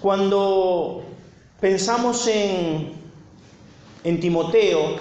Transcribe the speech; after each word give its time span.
Cuando 0.00 1.02
pensamos 1.60 2.28
en, 2.28 2.92
en 4.04 4.20
Timoteo, 4.20 4.96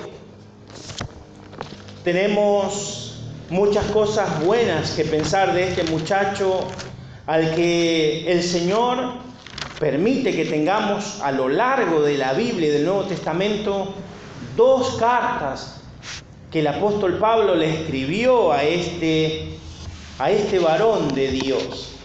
tenemos 2.04 3.22
muchas 3.52 3.86
cosas 3.92 4.44
buenas 4.44 4.92
que 4.92 5.06
pensar 5.06 5.54
de 5.54 5.70
este 5.70 5.84
muchacho 5.84 6.62
al 7.28 7.54
que 7.54 8.32
el 8.32 8.42
Señor 8.42 9.14
permite 9.80 10.36
que 10.36 10.46
tengamos 10.46 11.22
a 11.22 11.32
lo 11.32 11.48
largo 11.48 12.02
de 12.02 12.18
la 12.18 12.34
Biblia 12.34 12.70
y 12.70 12.72
del 12.72 12.86
Nuevo 12.86 13.04
Testamento 13.04 13.94
dos 14.56 14.96
cartas 14.98 15.80
que 16.52 16.62
el 16.62 16.68
apóstol 16.68 17.20
Pablo 17.20 17.54
le 17.54 17.82
escribió 17.82 18.52
a 18.52 18.64
este, 18.64 19.60
a 20.18 20.32
este 20.32 20.58
varón 20.58 21.14
de 21.14 21.28
Dios. 21.28 21.97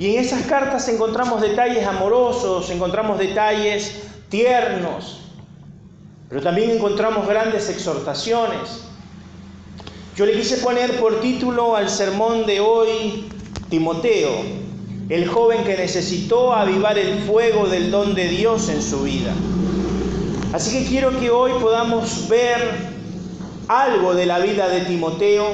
Y 0.00 0.16
en 0.16 0.24
esas 0.24 0.46
cartas 0.46 0.88
encontramos 0.88 1.42
detalles 1.42 1.86
amorosos, 1.86 2.70
encontramos 2.70 3.18
detalles 3.18 4.00
tiernos, 4.30 5.18
pero 6.30 6.40
también 6.40 6.70
encontramos 6.70 7.28
grandes 7.28 7.68
exhortaciones. 7.68 8.80
Yo 10.16 10.24
le 10.24 10.32
quise 10.32 10.56
poner 10.56 10.98
por 10.98 11.20
título 11.20 11.76
al 11.76 11.90
sermón 11.90 12.46
de 12.46 12.60
hoy 12.60 13.28
Timoteo, 13.68 14.30
el 15.10 15.28
joven 15.28 15.64
que 15.64 15.76
necesitó 15.76 16.54
avivar 16.54 16.96
el 16.96 17.18
fuego 17.24 17.66
del 17.66 17.90
don 17.90 18.14
de 18.14 18.26
Dios 18.26 18.70
en 18.70 18.80
su 18.80 19.02
vida. 19.02 19.34
Así 20.54 20.78
que 20.78 20.88
quiero 20.88 21.20
que 21.20 21.30
hoy 21.30 21.52
podamos 21.60 22.26
ver 22.26 22.58
algo 23.68 24.14
de 24.14 24.24
la 24.24 24.38
vida 24.38 24.66
de 24.70 24.80
Timoteo 24.80 25.44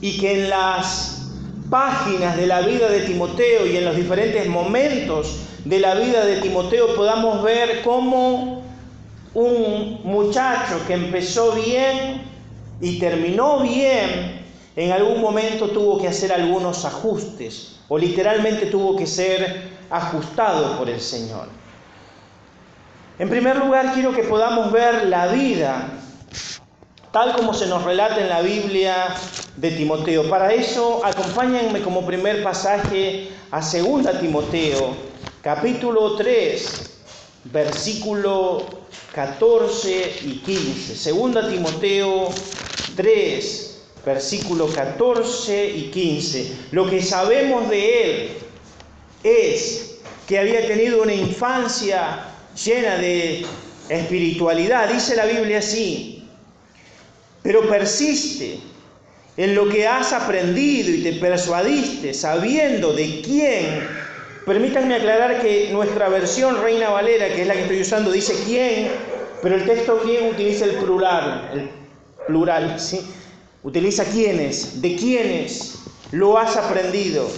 y 0.00 0.18
que 0.18 0.42
en 0.42 0.50
las 0.50 1.17
páginas 1.70 2.36
de 2.36 2.46
la 2.46 2.60
vida 2.60 2.88
de 2.88 3.00
Timoteo 3.00 3.66
y 3.66 3.76
en 3.76 3.84
los 3.84 3.96
diferentes 3.96 4.46
momentos 4.48 5.40
de 5.64 5.80
la 5.80 5.94
vida 5.94 6.24
de 6.24 6.40
Timoteo 6.40 6.94
podamos 6.94 7.42
ver 7.42 7.82
cómo 7.82 8.62
un 9.34 10.00
muchacho 10.04 10.80
que 10.86 10.94
empezó 10.94 11.52
bien 11.52 12.22
y 12.80 12.98
terminó 12.98 13.60
bien, 13.60 14.46
en 14.76 14.92
algún 14.92 15.20
momento 15.20 15.68
tuvo 15.70 16.00
que 16.00 16.08
hacer 16.08 16.32
algunos 16.32 16.84
ajustes 16.84 17.80
o 17.88 17.98
literalmente 17.98 18.66
tuvo 18.66 18.96
que 18.96 19.06
ser 19.06 19.68
ajustado 19.90 20.78
por 20.78 20.88
el 20.88 21.00
Señor. 21.00 21.48
En 23.18 23.28
primer 23.28 23.56
lugar, 23.56 23.94
quiero 23.94 24.12
que 24.12 24.22
podamos 24.22 24.70
ver 24.70 25.06
la 25.06 25.26
vida 25.26 25.88
tal 27.10 27.32
como 27.34 27.54
se 27.54 27.66
nos 27.66 27.82
relata 27.82 28.20
en 28.20 28.28
la 28.28 28.42
Biblia 28.42 29.14
de 29.60 29.72
Timoteo. 29.72 30.28
Para 30.30 30.52
eso, 30.54 31.04
acompáñenme 31.04 31.82
como 31.82 32.06
primer 32.06 32.42
pasaje 32.42 33.28
a 33.50 33.60
2 33.60 34.20
Timoteo, 34.20 34.94
capítulo 35.42 36.14
3, 36.14 36.90
versículo 37.44 38.64
14 39.12 40.20
y 40.22 40.38
15. 40.44 40.94
Segunda 40.94 41.48
Timoteo 41.48 42.28
3, 42.94 43.82
versículo 44.06 44.68
14 44.68 45.70
y 45.70 45.90
15. 45.90 46.56
Lo 46.70 46.88
que 46.88 47.02
sabemos 47.02 47.68
de 47.68 48.02
él 48.02 48.28
es 49.24 49.96
que 50.28 50.38
había 50.38 50.66
tenido 50.68 51.02
una 51.02 51.14
infancia 51.14 52.26
llena 52.64 52.96
de 52.96 53.44
espiritualidad. 53.88 54.88
Dice 54.92 55.16
la 55.16 55.26
Biblia 55.26 55.58
así, 55.58 56.28
pero 57.42 57.68
persiste 57.68 58.60
en 59.38 59.54
lo 59.54 59.70
que 59.70 59.86
has 59.86 60.12
aprendido 60.12 60.90
y 60.90 61.02
te 61.02 61.14
persuadiste, 61.14 62.12
sabiendo 62.12 62.92
de 62.92 63.22
quién 63.22 63.88
Permítanme 64.48 64.94
aclarar 64.94 65.42
que 65.42 65.68
nuestra 65.72 66.08
versión 66.08 66.62
Reina 66.62 66.88
Valera, 66.88 67.28
que 67.28 67.42
es 67.42 67.46
la 67.46 67.52
que 67.52 67.60
estoy 67.64 67.82
usando, 67.82 68.10
dice 68.10 68.34
quién, 68.46 68.88
pero 69.42 69.56
el 69.56 69.66
texto 69.66 70.00
griego 70.02 70.28
utiliza 70.28 70.64
el 70.64 70.76
plural, 70.76 71.50
el 71.52 71.68
plural, 72.26 72.80
¿sí? 72.80 72.98
Utiliza 73.62 74.06
quiénes, 74.06 74.80
de 74.80 74.96
quiénes 74.96 75.74
lo 76.12 76.38
has 76.38 76.56
aprendido. 76.56 77.30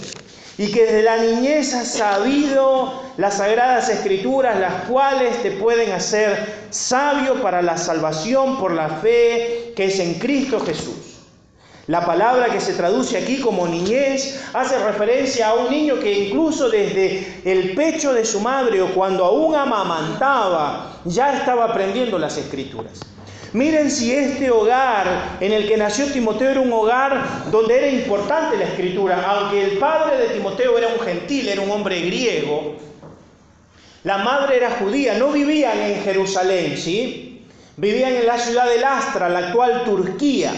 Y 0.57 0.71
que 0.71 0.85
desde 0.85 1.03
la 1.03 1.17
niñez 1.17 1.73
has 1.73 1.89
sabido 1.89 3.03
las 3.17 3.39
sagradas 3.39 3.89
escrituras, 3.89 4.57
las 4.57 4.85
cuales 4.85 5.43
te 5.43 5.51
pueden 5.51 5.91
hacer 5.91 6.65
sabio 6.69 7.41
para 7.41 7.61
la 7.61 7.77
salvación 7.77 8.57
por 8.57 8.71
la 8.71 8.87
fe 8.87 9.73
que 9.75 9.87
es 9.87 9.99
en 9.99 10.13
Cristo 10.13 10.61
Jesús. 10.61 11.10
La 11.91 12.05
palabra 12.05 12.45
que 12.45 12.61
se 12.61 12.73
traduce 12.75 13.17
aquí 13.17 13.41
como 13.41 13.67
niñez 13.67 14.41
hace 14.53 14.79
referencia 14.79 15.49
a 15.49 15.55
un 15.55 15.69
niño 15.69 15.99
que 15.99 16.19
incluso 16.19 16.69
desde 16.69 17.41
el 17.43 17.75
pecho 17.75 18.13
de 18.13 18.23
su 18.23 18.39
madre 18.39 18.81
o 18.81 18.93
cuando 18.93 19.25
aún 19.25 19.53
amamantaba 19.55 21.01
ya 21.03 21.37
estaba 21.37 21.65
aprendiendo 21.65 22.17
las 22.17 22.37
escrituras. 22.37 23.01
Miren 23.51 23.91
si 23.91 24.15
este 24.15 24.49
hogar 24.49 25.35
en 25.41 25.51
el 25.51 25.67
que 25.67 25.75
nació 25.75 26.05
Timoteo 26.05 26.51
era 26.51 26.61
un 26.61 26.71
hogar 26.71 27.51
donde 27.51 27.77
era 27.77 27.87
importante 27.89 28.55
la 28.55 28.67
escritura, 28.67 29.25
aunque 29.27 29.61
el 29.61 29.77
padre 29.77 30.17
de 30.17 30.29
Timoteo 30.29 30.77
era 30.77 30.87
un 30.87 30.99
gentil, 31.01 31.49
era 31.49 31.59
un 31.59 31.71
hombre 31.71 31.99
griego, 32.03 32.77
la 34.05 34.19
madre 34.19 34.55
era 34.55 34.77
judía, 34.79 35.15
no 35.15 35.33
vivían 35.33 35.77
en 35.77 36.01
Jerusalén, 36.03 36.77
¿sí? 36.77 37.45
Vivían 37.75 38.13
en 38.15 38.27
la 38.27 38.37
ciudad 38.37 38.69
de 38.69 38.79
Lastra, 38.79 39.27
la 39.27 39.39
actual 39.39 39.83
Turquía. 39.83 40.53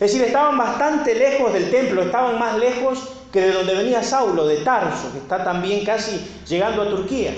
Es 0.00 0.12
decir, 0.12 0.22
estaban 0.22 0.56
bastante 0.56 1.14
lejos 1.14 1.52
del 1.52 1.70
templo, 1.70 2.02
estaban 2.02 2.38
más 2.38 2.56
lejos 2.56 3.08
que 3.32 3.40
de 3.40 3.52
donde 3.52 3.74
venía 3.74 4.02
Saulo, 4.02 4.46
de 4.46 4.58
Tarso, 4.58 5.10
que 5.12 5.18
está 5.18 5.42
también 5.42 5.84
casi 5.84 6.24
llegando 6.48 6.82
a 6.82 6.88
Turquía. 6.88 7.32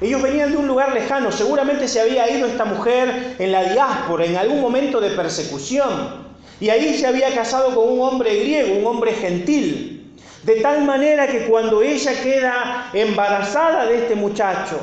Ellos 0.00 0.20
venían 0.20 0.50
de 0.50 0.56
un 0.56 0.66
lugar 0.66 0.92
lejano, 0.92 1.30
seguramente 1.30 1.86
se 1.86 2.00
había 2.00 2.28
ido 2.28 2.48
esta 2.48 2.64
mujer 2.64 3.36
en 3.38 3.52
la 3.52 3.72
diáspora, 3.72 4.24
en 4.24 4.36
algún 4.36 4.60
momento 4.60 5.00
de 5.00 5.10
persecución, 5.10 6.32
y 6.58 6.70
ahí 6.70 6.98
se 6.98 7.06
había 7.06 7.32
casado 7.32 7.72
con 7.76 7.92
un 7.92 8.00
hombre 8.00 8.40
griego, 8.40 8.74
un 8.74 8.86
hombre 8.86 9.12
gentil, 9.12 10.12
de 10.42 10.56
tal 10.56 10.84
manera 10.84 11.28
que 11.28 11.46
cuando 11.46 11.82
ella 11.82 12.20
queda 12.20 12.90
embarazada 12.92 13.86
de 13.86 13.98
este 13.98 14.16
muchacho, 14.16 14.80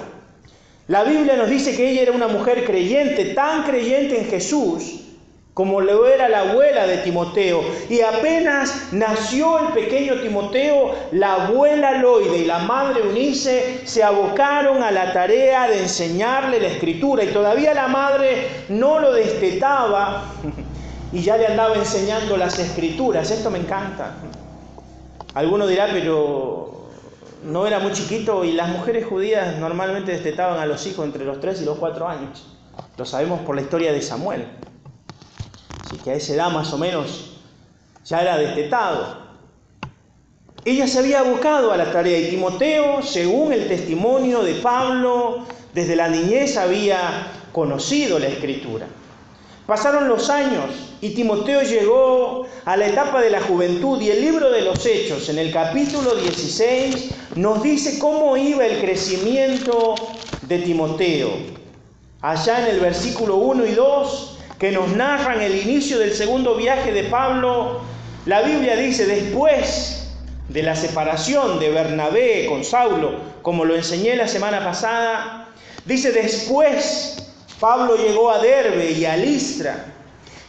la 0.88 1.04
Biblia 1.04 1.36
nos 1.36 1.50
dice 1.50 1.76
que 1.76 1.90
ella 1.90 2.04
era 2.04 2.12
una 2.14 2.30
mujer 2.30 2.64
creyente, 2.64 3.26
tan 3.36 3.64
creyente 3.64 4.18
en 4.18 4.30
Jesús, 4.30 5.02
como 5.60 5.82
lo 5.82 6.08
era 6.08 6.30
la 6.30 6.52
abuela 6.52 6.88
de 6.88 7.00
Timoteo. 7.00 7.62
Y 7.90 8.00
apenas 8.00 8.94
nació 8.94 9.60
el 9.60 9.74
pequeño 9.74 10.22
Timoteo, 10.22 10.96
la 11.12 11.34
abuela 11.34 11.98
Loide 11.98 12.38
y 12.38 12.46
la 12.46 12.60
madre 12.60 13.02
Unice 13.02 13.82
se 13.84 14.02
abocaron 14.02 14.82
a 14.84 14.90
la 14.90 15.12
tarea 15.12 15.68
de 15.68 15.82
enseñarle 15.82 16.62
la 16.62 16.70
escritura. 16.70 17.26
Y 17.26 17.34
todavía 17.34 17.74
la 17.74 17.90
madre 17.90 18.48
no 18.70 19.02
lo 19.02 19.12
destetaba 19.12 20.32
y 21.12 21.20
ya 21.24 21.36
le 21.36 21.48
andaba 21.48 21.76
enseñando 21.76 22.38
las 22.38 22.58
escrituras. 22.58 23.30
Esto 23.30 23.52
me 23.52 23.60
encanta. 23.60 24.16
Alguno 25.34 25.68
dirá, 25.68 25.90
pero 25.92 26.88
no 27.44 27.68
era 27.68 27.80
muy 27.80 27.92
chiquito 27.92 28.46
y 28.46 28.54
las 28.54 28.70
mujeres 28.70 29.06
judías 29.06 29.58
normalmente 29.58 30.14
destetaban 30.14 30.58
a 30.58 30.66
los 30.66 30.88
hijos 30.88 31.04
entre 31.04 31.26
los 31.26 31.42
3 31.42 31.64
y 31.64 31.66
los 31.66 31.78
4 31.78 32.08
años. 32.08 32.48
Lo 32.96 33.04
sabemos 33.04 33.42
por 33.42 33.56
la 33.56 33.62
historia 33.62 33.92
de 33.92 34.02
Samuel 34.02 34.46
que 35.98 36.12
a 36.12 36.16
esa 36.16 36.34
edad 36.34 36.52
más 36.52 36.72
o 36.74 36.78
menos 36.78 37.32
ya 38.06 38.22
era 38.22 38.38
destetado. 38.38 39.30
Ella 40.66 40.88
se 40.88 41.00
había 41.00 41.22
abocado 41.22 41.72
a 41.72 41.78
la 41.78 41.92
tarea 41.92 42.20
y 42.20 42.30
Timoteo, 42.30 43.02
según 43.02 43.54
el 43.54 43.68
testimonio 43.68 44.44
de 44.44 44.56
Pablo, 44.56 45.46
desde 45.74 45.96
la 45.96 46.10
niñez 46.10 46.58
había 46.58 47.32
conocido 47.52 48.20
la 48.20 48.28
escritura. 48.28 48.88
Pasaron 49.66 50.08
los 50.08 50.30
años 50.30 50.66
y 51.00 51.12
Timoteo 51.12 51.62
llegó 51.62 52.46
a 52.66 52.76
la 52.76 52.88
etapa 52.88 53.22
de 53.22 53.30
la 53.30 53.40
juventud 53.40 54.02
y 54.02 54.10
el 54.10 54.22
libro 54.22 54.50
de 54.50 54.64
los 54.64 54.86
Hechos, 54.86 55.30
en 55.30 55.38
el 55.38 55.52
capítulo 55.52 56.16
16, 56.16 57.12
nos 57.36 57.62
dice 57.62 58.00
cómo 58.00 58.36
iba 58.36 58.66
el 58.66 58.82
crecimiento 58.82 59.96
de 60.42 60.60
Timoteo. 60.60 61.30
Allá 62.22 62.68
en 62.68 62.76
el 62.76 62.80
versículo 62.82 63.36
1 63.36 63.66
y 63.66 63.72
2 63.72 64.39
que 64.60 64.72
nos 64.72 64.90
narran 64.90 65.42
el 65.42 65.56
inicio 65.56 66.00
del 66.00 66.14
segundo 66.14 66.56
viaje 66.56 66.92
de 66.92 67.06
Pablo, 67.06 67.80
la 68.26 68.42
Biblia 68.42 68.76
dice, 68.76 69.06
después 69.06 70.12
de 70.50 70.64
la 70.64 70.76
separación 70.76 71.60
de 71.60 71.70
Bernabé 71.70 72.46
con 72.50 72.66
Saulo, 72.66 73.14
como 73.42 73.64
lo 73.64 73.76
enseñé 73.76 74.18
la 74.18 74.28
semana 74.28 74.64
pasada, 74.64 75.48
dice, 75.86 76.12
después 76.12 77.32
Pablo 77.60 77.96
llegó 77.96 78.30
a 78.32 78.40
Derbe 78.40 78.92
y 78.92 79.06
a 79.06 79.16
Listra, 79.16 79.86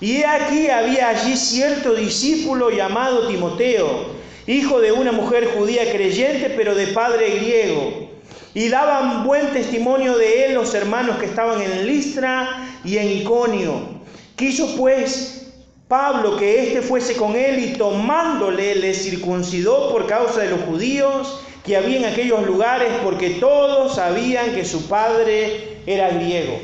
y 0.00 0.24
aquí 0.24 0.68
había 0.68 1.10
allí 1.10 1.36
cierto 1.36 1.94
discípulo 1.94 2.70
llamado 2.70 3.28
Timoteo, 3.28 4.06
hijo 4.46 4.80
de 4.80 4.90
una 4.90 5.12
mujer 5.12 5.52
judía 5.56 5.92
creyente, 5.92 6.52
pero 6.56 6.74
de 6.74 6.88
padre 6.88 7.36
griego. 7.36 8.10
Y 8.54 8.68
daban 8.68 9.24
buen 9.24 9.52
testimonio 9.52 10.16
de 10.18 10.46
él 10.46 10.54
los 10.54 10.74
hermanos 10.74 11.18
que 11.18 11.26
estaban 11.26 11.60
en 11.60 11.86
Listra 11.86 12.66
y 12.82 12.96
en 12.96 13.10
Iconio. 13.10 14.00
Quiso 14.40 14.75
pues 14.75 15.52
Pablo 15.87 16.38
que 16.38 16.62
éste 16.62 16.81
fuese 16.81 17.14
con 17.14 17.37
él 17.37 17.62
y 17.62 17.72
tomándole 17.75 18.75
le 18.75 18.94
circuncidó 18.94 19.92
por 19.92 20.06
causa 20.06 20.40
de 20.40 20.48
los 20.48 20.62
judíos 20.62 21.42
que 21.62 21.76
había 21.76 21.98
en 21.98 22.06
aquellos 22.06 22.46
lugares 22.46 22.90
porque 23.04 23.32
todos 23.38 23.96
sabían 23.96 24.54
que 24.54 24.64
su 24.64 24.88
padre 24.88 25.82
era 25.84 26.08
griego. 26.08 26.58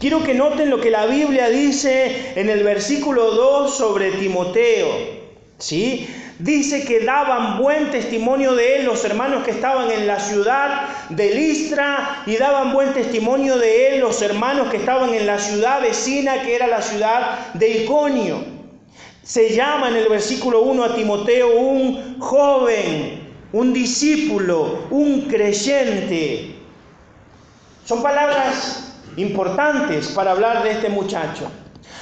Quiero 0.00 0.24
que 0.24 0.32
noten 0.32 0.70
lo 0.70 0.80
que 0.80 0.88
la 0.88 1.04
Biblia 1.04 1.50
dice 1.50 2.32
en 2.34 2.48
el 2.48 2.64
versículo 2.64 3.32
2 3.32 3.76
sobre 3.76 4.12
Timoteo. 4.12 4.88
¿Sí? 5.58 6.08
Dice 6.38 6.84
que 6.84 7.00
daban 7.00 7.58
buen 7.58 7.92
testimonio 7.92 8.54
de 8.54 8.76
él 8.76 8.86
los 8.86 9.04
hermanos 9.04 9.44
que 9.44 9.52
estaban 9.52 9.90
en 9.92 10.08
la 10.08 10.18
ciudad 10.18 10.88
de 11.10 11.32
Listra 11.32 12.24
y 12.26 12.36
daban 12.36 12.72
buen 12.72 12.92
testimonio 12.92 13.56
de 13.56 13.88
él 13.88 14.00
los 14.00 14.20
hermanos 14.20 14.68
que 14.68 14.78
estaban 14.78 15.14
en 15.14 15.26
la 15.26 15.38
ciudad 15.38 15.80
vecina 15.80 16.42
que 16.42 16.56
era 16.56 16.66
la 16.66 16.82
ciudad 16.82 17.52
de 17.54 17.82
Iconio. 17.82 18.44
Se 19.22 19.54
llama 19.54 19.88
en 19.88 19.96
el 19.96 20.08
versículo 20.08 20.62
1 20.62 20.84
a 20.84 20.94
Timoteo 20.96 21.56
un 21.56 22.18
joven, 22.18 23.32
un 23.52 23.72
discípulo, 23.72 24.88
un 24.90 25.22
creyente. 25.22 26.56
Son 27.84 28.02
palabras 28.02 28.92
importantes 29.16 30.08
para 30.08 30.32
hablar 30.32 30.64
de 30.64 30.72
este 30.72 30.88
muchacho. 30.88 31.48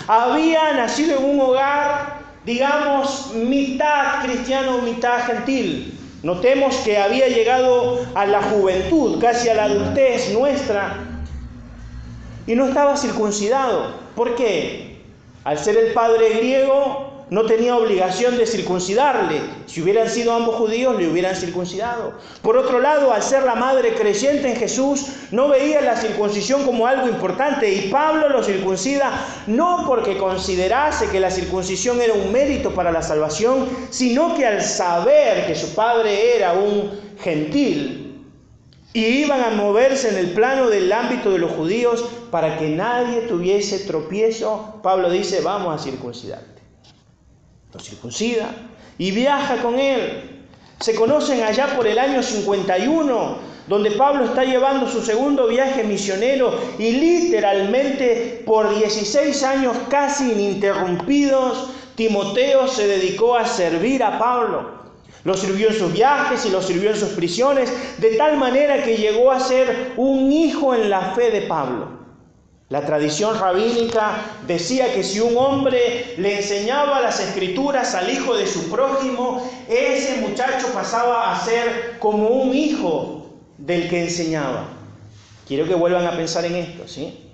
Había 0.09 0.73
nacido 0.73 1.19
en 1.19 1.25
un 1.25 1.41
hogar, 1.41 2.22
digamos, 2.45 3.33
mitad 3.35 4.23
cristiano, 4.23 4.79
mitad 4.83 5.25
gentil. 5.27 5.99
Notemos 6.23 6.77
que 6.85 6.99
había 6.99 7.29
llegado 7.29 8.01
a 8.15 8.27
la 8.27 8.43
juventud, 8.43 9.21
casi 9.21 9.49
a 9.49 9.55
la 9.55 9.65
adultez 9.65 10.33
nuestra, 10.33 10.99
y 12.47 12.55
no 12.55 12.69
estaba 12.69 12.97
circuncidado. 12.97 13.93
¿Por 14.15 14.37
qué? 14.37 15.01
Al 15.45 15.59
ser 15.59 15.77
el 15.77 15.93
padre 15.93 16.31
griego, 16.31 17.12
no 17.33 17.47
tenía 17.47 17.79
obligación 17.79 18.37
de 18.37 18.47
circuncidarle. 18.47 19.41
Si 19.65 19.81
hubieran 19.81 20.11
sido 20.11 20.35
ambos 20.35 20.57
judíos, 20.57 20.99
le 20.99 21.09
hubieran 21.09 21.35
circuncidado. 21.35 22.13
Por 22.43 22.59
otro 22.59 22.79
lado, 22.79 23.11
al 23.11 23.23
ser 23.23 23.45
la 23.45 23.55
madre 23.55 23.95
creyente 23.95 24.51
en 24.51 24.57
Jesús, 24.57 25.07
no 25.31 25.49
veía 25.49 25.81
la 25.81 25.97
circuncisión 25.97 26.67
como 26.67 26.87
algo 26.87 27.09
importante 27.09 27.73
y 27.73 27.89
Pablo 27.89 28.29
lo 28.29 28.45
circuncida 28.45 29.11
no 29.47 29.85
porque 29.87 30.19
considerase 30.19 31.09
que 31.09 31.21
la 31.21 31.31
circuncisión 31.31 32.03
era 32.03 32.13
un 32.13 32.31
mérito 32.31 32.75
para 32.75 32.93
la 32.93 33.01
salvación, 33.01 33.67
sino 33.89 34.35
que 34.35 34.45
al 34.45 34.61
saber 34.61 35.47
que 35.47 35.55
su 35.55 35.75
padre 35.75 36.37
era 36.37 36.53
un 36.53 36.91
gentil 37.19 38.27
y 38.93 39.07
iban 39.07 39.41
a 39.41 39.51
moverse 39.53 40.11
en 40.11 40.19
el 40.19 40.33
plano 40.33 40.69
del 40.69 40.93
ámbito 40.93 41.31
de 41.31 41.39
los 41.39 41.53
judíos 41.53 42.05
para 42.31 42.59
que 42.59 42.69
nadie 42.69 43.23
tuviese 43.23 43.79
tropiezo, 43.87 44.81
Pablo 44.83 45.09
dice, 45.09 45.41
vamos 45.41 45.75
a 45.75 45.83
circuncidar 45.83 46.52
lo 47.73 47.81
circuncida 47.81 48.51
y 48.99 49.11
viaja 49.11 49.63
con 49.63 49.79
él. 49.79 50.45
Se 50.81 50.95
conocen 50.95 51.43
allá 51.43 51.77
por 51.77 51.87
el 51.87 51.99
año 51.99 52.23
51, 52.23 53.37
donde 53.69 53.93
Pablo 53.93 54.25
está 54.25 54.45
llevando 54.45 54.89
su 54.89 55.01
segundo 55.01 55.47
viaje 55.47 55.85
misionero 55.85 56.59
y 56.79 56.93
literalmente 56.93 58.43
por 58.45 58.75
16 58.75 59.43
años 59.45 59.77
casi 59.89 60.33
ininterrumpidos, 60.33 61.71
Timoteo 61.95 62.67
se 62.67 62.87
dedicó 62.87 63.37
a 63.37 63.47
servir 63.47 64.03
a 64.03 64.19
Pablo. 64.19 64.83
Lo 65.25 65.35
sirvió 65.35 65.69
en 65.69 65.79
sus 65.79 65.93
viajes 65.93 66.45
y 66.47 66.51
lo 66.51 66.61
sirvió 66.61 66.91
en 66.91 66.97
sus 66.97 67.11
prisiones, 67.11 67.73
de 67.99 68.17
tal 68.17 68.37
manera 68.39 68.83
que 68.83 68.97
llegó 68.97 69.31
a 69.31 69.39
ser 69.39 69.93
un 69.97 70.33
hijo 70.33 70.75
en 70.75 70.91
la 70.91 71.13
fe 71.13 71.31
de 71.31 71.43
Pablo. 71.43 72.02
La 72.73 72.87
tradición 72.87 73.39
rabínica 73.39 74.13
decía 74.47 74.95
que 74.95 75.03
si 75.03 75.21
un 75.21 75.37
hombre 75.37 76.15
le 76.17 76.39
enseñaba 76.39 77.03
las 77.03 77.21
escrituras 77.21 77.95
al 77.95 78.09
hijo 78.09 78.35
de 78.35 78.47
su 78.47 78.71
prójimo, 78.71 79.47
ese 79.69 80.23
muchacho 80.23 80.69
pasaba 80.73 81.31
a 81.31 81.45
ser 81.45 81.99
como 81.99 82.29
un 82.29 82.55
hijo 82.55 83.27
del 83.59 83.91
que 83.91 84.05
enseñaba. 84.05 84.69
Quiero 85.47 85.67
que 85.67 85.75
vuelvan 85.75 86.07
a 86.07 86.17
pensar 86.17 86.47
en 86.47 86.55
esto, 86.55 86.89
¿sí? 86.89 87.31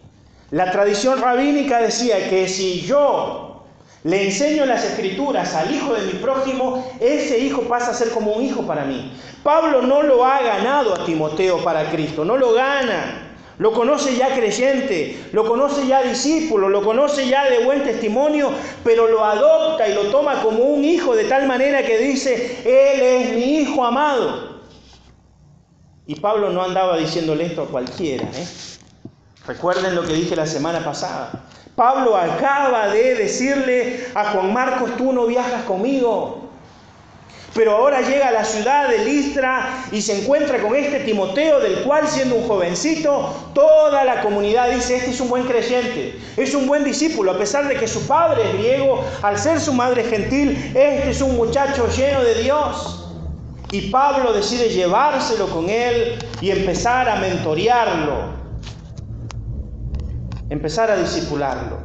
La 0.50 0.72
tradición 0.72 1.20
rabínica 1.20 1.82
decía 1.82 2.28
que 2.28 2.48
si 2.48 2.80
yo 2.80 3.62
le 4.02 4.24
enseño 4.24 4.66
las 4.66 4.84
escrituras 4.84 5.54
al 5.54 5.72
hijo 5.72 5.94
de 5.94 6.02
mi 6.02 6.14
prójimo, 6.14 6.84
ese 6.98 7.38
hijo 7.38 7.62
pasa 7.62 7.92
a 7.92 7.94
ser 7.94 8.10
como 8.10 8.32
un 8.32 8.42
hijo 8.42 8.62
para 8.62 8.84
mí. 8.84 9.12
Pablo 9.44 9.82
no 9.82 10.02
lo 10.02 10.24
ha 10.24 10.42
ganado 10.42 10.96
a 10.96 11.04
Timoteo 11.04 11.62
para 11.62 11.88
Cristo, 11.92 12.24
no 12.24 12.36
lo 12.36 12.54
gana. 12.54 13.27
Lo 13.58 13.72
conoce 13.72 14.14
ya 14.16 14.34
creyente, 14.34 15.18
lo 15.32 15.44
conoce 15.44 15.86
ya 15.86 16.02
discípulo, 16.02 16.68
lo 16.68 16.82
conoce 16.82 17.28
ya 17.28 17.50
de 17.50 17.64
buen 17.64 17.82
testimonio, 17.82 18.50
pero 18.84 19.08
lo 19.08 19.24
adopta 19.24 19.88
y 19.88 19.94
lo 19.94 20.04
toma 20.10 20.42
como 20.42 20.62
un 20.62 20.84
hijo 20.84 21.16
de 21.16 21.24
tal 21.24 21.48
manera 21.48 21.82
que 21.82 21.98
dice, 21.98 22.60
Él 22.64 23.00
es 23.00 23.34
mi 23.34 23.58
hijo 23.58 23.84
amado. 23.84 24.60
Y 26.06 26.14
Pablo 26.20 26.50
no 26.50 26.62
andaba 26.62 26.96
diciéndole 26.96 27.46
esto 27.46 27.62
a 27.62 27.66
cualquiera. 27.66 28.28
¿eh? 28.32 28.46
Recuerden 29.46 29.94
lo 29.94 30.02
que 30.02 30.12
dije 30.12 30.36
la 30.36 30.46
semana 30.46 30.84
pasada. 30.84 31.44
Pablo 31.74 32.16
acaba 32.16 32.88
de 32.88 33.14
decirle 33.14 34.06
a 34.14 34.32
Juan 34.32 34.52
Marcos, 34.52 34.96
tú 34.96 35.12
no 35.12 35.26
viajas 35.26 35.64
conmigo. 35.64 36.47
Pero 37.54 37.76
ahora 37.76 38.02
llega 38.02 38.28
a 38.28 38.30
la 38.30 38.44
ciudad 38.44 38.88
de 38.88 39.04
Listra 39.04 39.84
y 39.90 40.02
se 40.02 40.20
encuentra 40.20 40.60
con 40.60 40.76
este 40.76 41.00
Timoteo, 41.00 41.60
del 41.60 41.82
cual 41.82 42.06
siendo 42.06 42.36
un 42.36 42.46
jovencito, 42.46 43.50
toda 43.54 44.04
la 44.04 44.20
comunidad 44.20 44.70
dice, 44.70 44.96
este 44.96 45.10
es 45.10 45.20
un 45.20 45.28
buen 45.28 45.44
creyente, 45.44 46.18
es 46.36 46.54
un 46.54 46.66
buen 46.66 46.84
discípulo, 46.84 47.32
a 47.32 47.38
pesar 47.38 47.66
de 47.66 47.76
que 47.76 47.88
su 47.88 48.06
padre 48.06 48.42
es 48.44 48.52
griego, 48.58 49.02
al 49.22 49.38
ser 49.38 49.60
su 49.60 49.72
madre 49.72 50.04
gentil, 50.04 50.50
este 50.74 51.10
es 51.10 51.20
un 51.20 51.36
muchacho 51.36 51.88
lleno 51.88 52.22
de 52.22 52.34
Dios. 52.42 53.06
Y 53.70 53.90
Pablo 53.90 54.32
decide 54.32 54.68
llevárselo 54.70 55.46
con 55.48 55.68
él 55.68 56.18
y 56.40 56.50
empezar 56.50 57.08
a 57.08 57.16
mentorearlo, 57.16 58.34
empezar 60.48 60.90
a 60.90 60.96
discipularlo. 60.96 61.78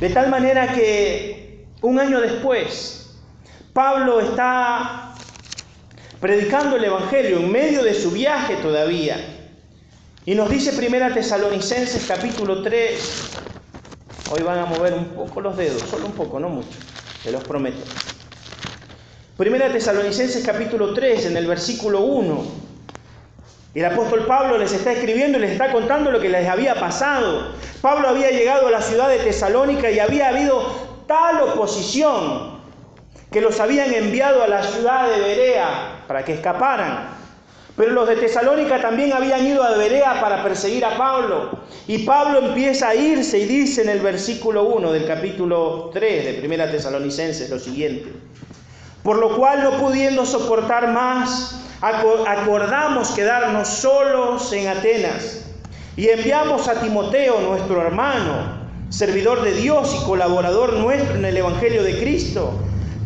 De 0.00 0.10
tal 0.10 0.30
manera 0.30 0.72
que 0.72 1.66
un 1.82 2.00
año 2.00 2.20
después, 2.20 2.99
Pablo 3.72 4.18
está 4.18 5.14
predicando 6.20 6.76
el 6.76 6.84
Evangelio 6.84 7.38
en 7.38 7.52
medio 7.52 7.84
de 7.84 7.94
su 7.94 8.10
viaje 8.10 8.56
todavía. 8.56 9.16
Y 10.26 10.34
nos 10.34 10.50
dice 10.50 10.72
Primera 10.72 11.14
Tesalonicenses 11.14 12.04
capítulo 12.06 12.62
3. 12.62 13.30
Hoy 14.32 14.42
van 14.42 14.58
a 14.58 14.66
mover 14.66 14.94
un 14.94 15.04
poco 15.06 15.40
los 15.40 15.56
dedos, 15.56 15.82
solo 15.82 16.06
un 16.06 16.12
poco, 16.12 16.40
no 16.40 16.48
mucho, 16.48 16.68
te 17.22 17.30
los 17.30 17.44
prometo. 17.44 17.78
Primera 19.36 19.72
Tesalonicenses 19.72 20.44
capítulo 20.44 20.92
3, 20.92 21.26
en 21.26 21.36
el 21.36 21.46
versículo 21.46 22.00
1. 22.00 22.44
El 23.74 23.84
apóstol 23.84 24.26
Pablo 24.26 24.58
les 24.58 24.72
está 24.72 24.92
escribiendo 24.92 25.38
y 25.38 25.42
les 25.42 25.52
está 25.52 25.70
contando 25.70 26.10
lo 26.10 26.20
que 26.20 26.28
les 26.28 26.48
había 26.48 26.74
pasado. 26.74 27.52
Pablo 27.80 28.08
había 28.08 28.32
llegado 28.32 28.66
a 28.66 28.72
la 28.72 28.82
ciudad 28.82 29.08
de 29.08 29.18
Tesalónica 29.18 29.92
y 29.92 30.00
había 30.00 30.28
habido 30.28 31.04
tal 31.06 31.40
oposición 31.42 32.49
que 33.30 33.40
los 33.40 33.60
habían 33.60 33.94
enviado 33.94 34.42
a 34.42 34.48
la 34.48 34.62
ciudad 34.62 35.08
de 35.08 35.20
Berea 35.20 36.04
para 36.08 36.24
que 36.24 36.34
escaparan. 36.34 37.20
Pero 37.76 37.92
los 37.92 38.08
de 38.08 38.16
Tesalónica 38.16 38.80
también 38.80 39.12
habían 39.12 39.46
ido 39.46 39.62
a 39.62 39.76
Berea 39.76 40.20
para 40.20 40.42
perseguir 40.42 40.84
a 40.84 40.98
Pablo. 40.98 41.60
Y 41.86 41.98
Pablo 41.98 42.40
empieza 42.48 42.88
a 42.88 42.94
irse 42.94 43.38
y 43.38 43.46
dice 43.46 43.82
en 43.82 43.88
el 43.88 44.00
versículo 44.00 44.64
1 44.64 44.92
del 44.92 45.06
capítulo 45.06 45.90
3 45.92 46.24
de 46.24 46.32
Primera 46.34 46.70
Tesalonicenses 46.70 47.48
lo 47.48 47.58
siguiente. 47.58 48.12
Por 49.04 49.16
lo 49.16 49.36
cual, 49.36 49.62
no 49.62 49.78
pudiendo 49.78 50.26
soportar 50.26 50.88
más, 50.88 51.64
acordamos 51.80 53.12
quedarnos 53.12 53.68
solos 53.68 54.52
en 54.52 54.68
Atenas. 54.68 55.46
Y 55.96 56.08
enviamos 56.08 56.68
a 56.68 56.80
Timoteo, 56.80 57.40
nuestro 57.40 57.80
hermano, 57.80 58.60
servidor 58.90 59.42
de 59.42 59.52
Dios 59.52 59.96
y 59.98 60.04
colaborador 60.04 60.74
nuestro 60.74 61.14
en 61.14 61.24
el 61.24 61.36
Evangelio 61.36 61.82
de 61.82 61.98
Cristo 61.98 62.60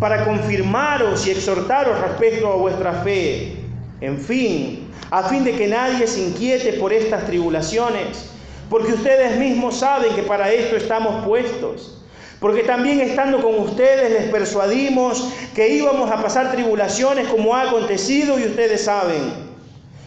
para 0.04 0.22
confirmaros 0.26 1.26
y 1.26 1.30
exhortaros 1.30 1.98
respecto 1.98 2.52
a 2.52 2.56
vuestra 2.56 2.92
fe. 2.92 3.54
En 4.02 4.18
fin, 4.18 4.90
a 5.10 5.22
fin 5.22 5.42
de 5.44 5.52
que 5.52 5.66
nadie 5.66 6.06
se 6.06 6.20
inquiete 6.20 6.74
por 6.74 6.92
estas 6.92 7.24
tribulaciones, 7.24 8.28
porque 8.68 8.92
ustedes 8.92 9.38
mismos 9.38 9.78
saben 9.78 10.14
que 10.14 10.22
para 10.22 10.52
esto 10.52 10.76
estamos 10.76 11.24
puestos. 11.24 12.04
Porque 12.38 12.64
también 12.64 13.00
estando 13.00 13.40
con 13.40 13.58
ustedes 13.58 14.10
les 14.10 14.30
persuadimos 14.30 15.26
que 15.54 15.70
íbamos 15.70 16.10
a 16.10 16.20
pasar 16.20 16.52
tribulaciones 16.52 17.26
como 17.28 17.54
ha 17.54 17.62
acontecido 17.62 18.38
y 18.38 18.44
ustedes 18.44 18.84
saben. 18.84 19.53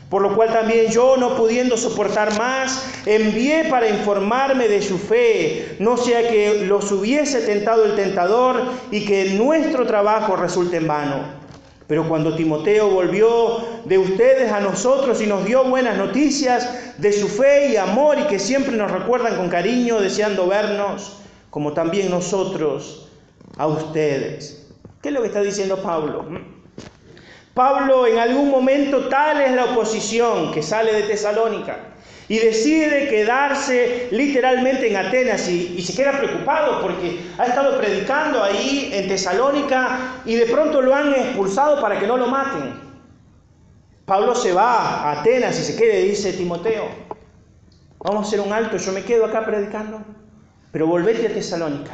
Por 0.10 0.22
lo 0.22 0.36
cual 0.36 0.54
también 0.54 0.90
yo, 0.90 1.18
no 1.18 1.36
pudiendo 1.36 1.76
soportar 1.76 2.38
más, 2.38 3.02
envié 3.06 3.66
para 3.70 3.90
informarme 3.90 4.70
de 4.70 4.82
su 4.82 4.98
fe, 4.98 5.76
no 5.80 5.98
sea 5.98 6.30
que 6.30 6.66
los 6.66 6.92
hubiese 6.94 7.42
tentado 7.42 7.84
el 7.84 7.96
tentador 7.96 8.62
y 8.90 9.06
que 9.06 9.32
nuestro 9.32 9.86
trabajo 9.86 10.38
resulte 10.38 10.78
en 10.78 10.88
vano. 10.88 11.48
Pero 11.88 12.08
cuando 12.08 12.36
Timoteo 12.36 12.90
volvió 12.90 13.66
de 13.86 13.98
ustedes 13.98 14.52
a 14.52 14.62
nosotros 14.62 15.22
y 15.22 15.28
nos 15.28 15.46
dio 15.46 15.66
buenas 15.66 15.98
noticias 15.98 16.96
de 16.98 17.12
su 17.12 17.28
fe 17.28 17.70
y 17.74 17.78
amor 17.78 18.18
y 18.20 18.28
que 18.28 18.40
siempre 18.40 18.76
nos 18.76 18.92
recuerdan 18.92 19.36
con 19.36 19.50
cariño, 19.50 20.00
deseando 20.00 20.48
vernos, 20.48 21.18
como 21.50 21.74
también 21.74 22.10
nosotros 22.10 23.10
a 23.58 23.68
ustedes. 23.68 24.68
¿Qué 25.02 25.10
es 25.10 25.14
lo 25.14 25.22
que 25.22 25.28
está 25.28 25.42
diciendo 25.42 25.82
Pablo? 25.82 26.26
Pablo 27.58 28.06
en 28.06 28.20
algún 28.20 28.52
momento 28.52 29.08
tal 29.08 29.42
es 29.42 29.52
la 29.52 29.66
oposición 29.66 30.52
que 30.52 30.62
sale 30.62 30.94
de 30.94 31.02
Tesalónica 31.08 31.76
y 32.28 32.38
decide 32.38 33.08
quedarse 33.08 34.10
literalmente 34.12 34.88
en 34.88 34.96
Atenas 34.96 35.50
y, 35.50 35.82
se 35.82 35.96
queda 35.96 36.20
preocupado 36.20 36.84
porque 36.84 37.20
ha 37.36 37.46
estado 37.46 37.80
predicando 37.80 38.44
ahí 38.44 38.92
en 38.94 39.08
Tesalónica 39.08 40.20
y 40.24 40.36
de 40.36 40.46
pronto 40.46 40.84
lo 40.84 40.94
han 40.94 41.12
expulsado 41.16 41.82
para 41.82 42.00
que 42.00 42.06
no 42.06 42.16
lo 42.16 42.28
maten. 42.28 42.80
Pablo 44.06 44.36
se 44.36 44.54
va 44.54 45.10
a 45.10 45.22
Atenas 45.22 45.60
y 45.60 45.64
se 45.64 45.76
queda 45.76 45.96
dice, 45.96 46.34
Timoteo, 46.34 46.88
vamos 47.98 48.26
a 48.26 48.28
hacer 48.28 48.40
un 48.40 48.54
alto, 48.54 48.78
yo 48.78 48.92
me 48.92 49.02
quedo 49.02 49.26
acá 49.26 49.44
predicando, 49.44 50.00
pero 50.72 50.86
volvete 50.86 51.26
a 51.26 51.34
Tesalónica 51.34 51.94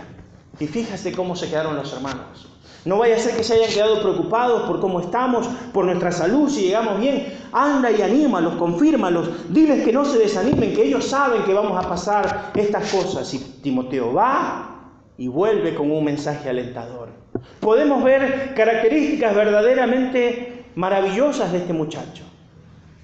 y 0.59 0.67
fíjate 0.67 1.13
cómo 1.13 1.37
se 1.37 1.49
quedaron 1.49 1.77
los 1.77 1.93
hermanos. 1.93 2.52
No 2.85 2.97
vaya 2.97 3.15
a 3.15 3.19
ser 3.19 3.37
que 3.37 3.43
se 3.43 3.53
hayan 3.53 3.71
quedado 3.71 4.01
preocupados 4.01 4.63
por 4.63 4.81
cómo 4.81 4.99
estamos, 4.99 5.47
por 5.71 5.85
nuestra 5.85 6.11
salud, 6.11 6.49
si 6.49 6.63
llegamos 6.63 6.99
bien. 6.99 7.33
Anda 7.53 7.91
y 7.91 8.01
anímalos, 8.01 8.55
confírmalos, 8.55 9.29
diles 9.53 9.85
que 9.85 9.93
no 9.93 10.03
se 10.03 10.17
desanimen, 10.17 10.73
que 10.73 10.83
ellos 10.83 11.05
saben 11.05 11.43
que 11.43 11.53
vamos 11.53 11.83
a 11.83 11.87
pasar 11.87 12.51
estas 12.55 12.91
cosas. 12.91 13.33
Y 13.33 13.39
Timoteo 13.61 14.13
va 14.13 14.91
y 15.17 15.27
vuelve 15.27 15.75
con 15.75 15.91
un 15.91 16.03
mensaje 16.03 16.49
alentador. 16.49 17.09
Podemos 17.61 18.03
ver 18.03 18.53
características 18.53 19.33
verdaderamente 19.33 20.65
maravillosas 20.75 21.51
de 21.53 21.59
este 21.59 21.71
muchacho. 21.73 22.23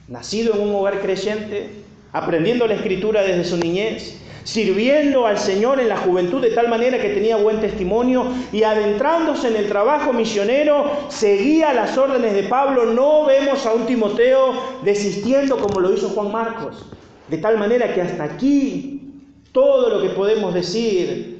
Nacido 0.09 0.55
en 0.55 0.61
un 0.61 0.75
hogar 0.75 0.99
creyente, 0.99 1.83
aprendiendo 2.11 2.67
la 2.67 2.73
escritura 2.73 3.21
desde 3.21 3.45
su 3.45 3.57
niñez, 3.57 4.19
sirviendo 4.43 5.25
al 5.25 5.37
Señor 5.37 5.79
en 5.79 5.89
la 5.89 5.97
juventud 5.97 6.41
de 6.41 6.51
tal 6.51 6.67
manera 6.67 6.99
que 6.99 7.09
tenía 7.09 7.35
buen 7.37 7.59
testimonio 7.59 8.25
y 8.51 8.63
adentrándose 8.63 9.47
en 9.49 9.55
el 9.55 9.67
trabajo 9.67 10.13
misionero, 10.13 10.91
seguía 11.09 11.73
las 11.73 11.97
órdenes 11.97 12.33
de 12.33 12.43
Pablo. 12.43 12.85
No 12.85 13.25
vemos 13.25 13.65
a 13.65 13.73
un 13.73 13.85
Timoteo 13.85 14.79
desistiendo 14.83 15.57
como 15.57 15.79
lo 15.79 15.93
hizo 15.93 16.09
Juan 16.09 16.31
Marcos. 16.31 16.85
De 17.27 17.37
tal 17.37 17.57
manera 17.57 17.93
que 17.93 18.01
hasta 18.01 18.23
aquí 18.23 19.23
todo 19.51 19.89
lo 19.89 20.01
que 20.01 20.09
podemos 20.09 20.53
decir 20.53 21.37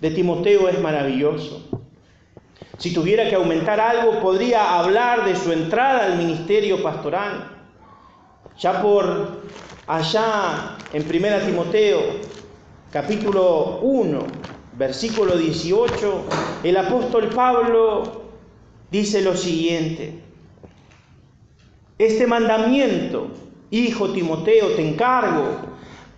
de 0.00 0.10
Timoteo 0.10 0.68
es 0.68 0.80
maravilloso. 0.80 1.64
Si 2.78 2.94
tuviera 2.94 3.28
que 3.28 3.34
aumentar 3.34 3.80
algo, 3.80 4.20
podría 4.20 4.78
hablar 4.78 5.24
de 5.24 5.34
su 5.34 5.52
entrada 5.52 6.06
al 6.06 6.16
ministerio 6.16 6.80
pastoral. 6.80 7.50
Ya 8.56 8.80
por 8.80 9.42
allá 9.88 10.76
en 10.92 11.02
1 11.02 11.46
Timoteo, 11.46 12.00
capítulo 12.92 13.80
1, 13.80 14.18
versículo 14.74 15.36
18, 15.36 16.24
el 16.62 16.76
apóstol 16.76 17.30
Pablo 17.34 18.22
dice 18.90 19.22
lo 19.22 19.34
siguiente. 19.34 20.20
Este 21.98 22.26
mandamiento, 22.26 23.28
hijo 23.70 24.12
Timoteo, 24.12 24.68
te 24.72 24.86
encargo, 24.86 25.56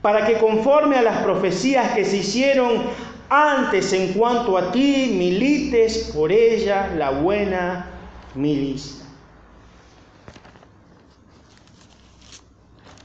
para 0.02 0.26
que 0.26 0.38
conforme 0.38 0.96
a 0.96 1.02
las 1.02 1.22
profecías 1.22 1.92
que 1.92 2.04
se 2.04 2.18
hicieron 2.18 2.82
antes 3.28 3.92
en 3.92 4.12
cuanto 4.14 4.58
a 4.58 4.72
ti, 4.72 5.14
milites 5.16 6.10
por 6.14 6.32
ella 6.32 6.92
la 6.96 7.10
buena 7.10 7.86
milicia. 8.34 8.99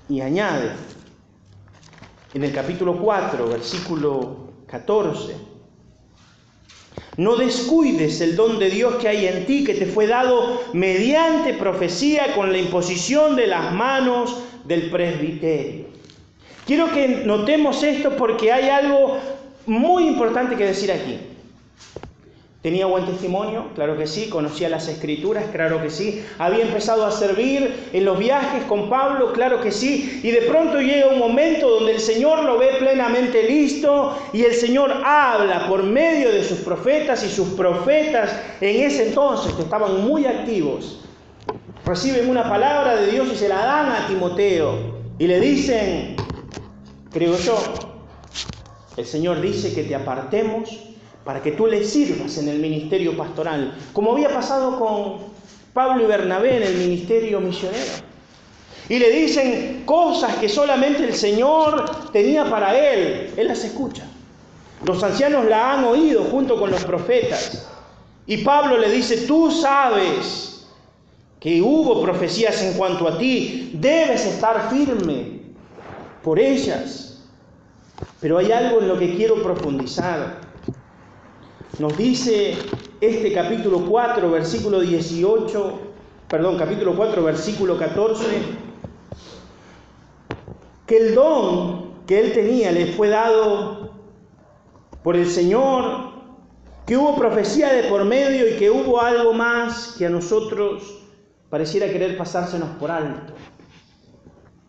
Y 0.09 0.21
añade 0.21 0.71
en 2.33 2.43
el 2.43 2.51
capítulo 2.53 2.97
4, 2.97 3.47
versículo 3.47 4.51
14, 4.67 5.35
no 7.17 7.37
descuides 7.37 8.19
el 8.19 8.35
don 8.35 8.59
de 8.59 8.69
Dios 8.69 8.95
que 8.95 9.07
hay 9.07 9.25
en 9.25 9.45
ti, 9.45 9.63
que 9.63 9.73
te 9.73 9.85
fue 9.85 10.05
dado 10.05 10.61
mediante 10.73 11.53
profecía 11.53 12.35
con 12.35 12.51
la 12.51 12.57
imposición 12.57 13.35
de 13.35 13.47
las 13.47 13.73
manos 13.73 14.37
del 14.65 14.89
presbiterio. 14.89 15.85
Quiero 16.65 16.91
que 16.91 17.23
notemos 17.25 17.83
esto 17.83 18.17
porque 18.17 18.51
hay 18.51 18.69
algo 18.69 19.17
muy 19.65 20.07
importante 20.07 20.55
que 20.55 20.65
decir 20.65 20.91
aquí. 20.91 21.19
¿Tenía 22.65 22.87
buen 22.87 23.05
testimonio? 23.05 23.67
Claro 23.75 23.95
que 23.95 24.07
sí. 24.07 24.27
¿Conocía 24.27 24.69
las 24.69 24.87
escrituras? 24.87 25.45
Claro 25.51 25.79
que 25.83 25.91
sí. 25.91 26.25
¿Había 26.39 26.65
empezado 26.65 27.05
a 27.05 27.11
servir 27.11 27.89
en 27.93 28.03
los 28.03 28.17
viajes 28.17 28.63
con 28.63 28.89
Pablo? 28.89 29.33
Claro 29.33 29.61
que 29.61 29.71
sí. 29.71 30.19
Y 30.23 30.31
de 30.31 30.41
pronto 30.41 30.81
llega 30.81 31.09
un 31.09 31.19
momento 31.19 31.69
donde 31.69 31.91
el 31.91 31.99
Señor 31.99 32.43
lo 32.43 32.57
ve 32.57 32.69
plenamente 32.79 33.43
listo 33.43 34.17
y 34.33 34.41
el 34.41 34.55
Señor 34.55 34.91
habla 35.05 35.67
por 35.67 35.83
medio 35.83 36.31
de 36.31 36.43
sus 36.43 36.57
profetas 36.57 37.23
y 37.23 37.29
sus 37.29 37.49
profetas 37.49 38.35
en 38.59 38.81
ese 38.81 39.09
entonces 39.09 39.53
que 39.53 39.61
estaban 39.61 40.03
muy 40.03 40.25
activos. 40.25 41.01
Reciben 41.85 42.27
una 42.27 42.49
palabra 42.49 42.95
de 42.95 43.11
Dios 43.11 43.27
y 43.31 43.35
se 43.35 43.47
la 43.47 43.63
dan 43.63 43.91
a 43.91 44.07
Timoteo 44.07 45.03
y 45.19 45.27
le 45.27 45.39
dicen, 45.39 46.15
creo 47.11 47.37
yo, 47.37 47.59
el 48.97 49.05
Señor 49.05 49.39
dice 49.39 49.71
que 49.71 49.83
te 49.83 49.93
apartemos 49.93 50.94
para 51.25 51.41
que 51.41 51.51
tú 51.51 51.65
le 51.67 51.83
sirvas 51.83 52.37
en 52.37 52.47
el 52.47 52.59
ministerio 52.59 53.17
pastoral, 53.17 53.75
como 53.91 54.13
había 54.13 54.29
pasado 54.29 54.79
con 54.79 55.17
Pablo 55.73 56.03
y 56.03 56.07
Bernabé 56.07 56.57
en 56.57 56.63
el 56.63 56.75
ministerio 56.75 57.41
misionero. 57.41 58.05
Y 58.87 58.99
le 58.99 59.09
dicen 59.09 59.83
cosas 59.85 60.35
que 60.35 60.47
solamente 60.47 61.03
el 61.03 61.15
Señor 61.15 62.11
tenía 62.11 62.47
para 62.49 62.77
él. 62.77 63.33
Él 63.35 63.47
las 63.47 63.63
escucha. 63.63 64.05
Los 64.85 65.01
ancianos 65.03 65.45
la 65.45 65.73
han 65.73 65.83
oído 65.85 66.23
junto 66.25 66.59
con 66.59 66.69
los 66.69 66.85
profetas. 66.85 67.67
Y 68.27 68.37
Pablo 68.37 68.77
le 68.77 68.91
dice, 68.91 69.25
tú 69.25 69.49
sabes 69.49 70.67
que 71.39 71.61
hubo 71.61 72.03
profecías 72.03 72.61
en 72.61 72.73
cuanto 72.73 73.07
a 73.07 73.17
ti, 73.17 73.71
debes 73.73 74.25
estar 74.25 74.69
firme 74.69 75.41
por 76.23 76.39
ellas. 76.39 77.23
Pero 78.21 78.37
hay 78.37 78.51
algo 78.51 78.79
en 78.79 78.87
lo 78.87 78.99
que 78.99 79.15
quiero 79.15 79.41
profundizar. 79.41 80.44
Nos 81.77 81.97
dice 81.97 82.55
este 83.01 83.33
capítulo 83.33 83.81
4, 83.81 84.31
versículo 84.31 84.79
18, 84.79 85.79
perdón, 86.29 86.57
capítulo 86.57 86.95
4, 86.95 87.21
versículo 87.21 87.77
14, 87.77 88.23
que 90.87 90.97
el 90.97 91.15
don 91.15 91.95
que 92.07 92.19
él 92.19 92.33
tenía 92.33 92.71
le 92.71 92.93
fue 92.93 93.09
dado 93.09 93.91
por 95.03 95.17
el 95.17 95.29
Señor, 95.29 96.11
que 96.85 96.95
hubo 96.95 97.17
profecía 97.17 97.73
de 97.73 97.89
por 97.89 98.05
medio 98.05 98.47
y 98.49 98.57
que 98.57 98.71
hubo 98.71 99.01
algo 99.01 99.33
más 99.33 99.95
que 99.97 100.05
a 100.05 100.09
nosotros 100.09 100.83
pareciera 101.49 101.89
querer 101.89 102.17
pasársenos 102.17 102.69
por 102.79 102.89
alto. 102.89 103.33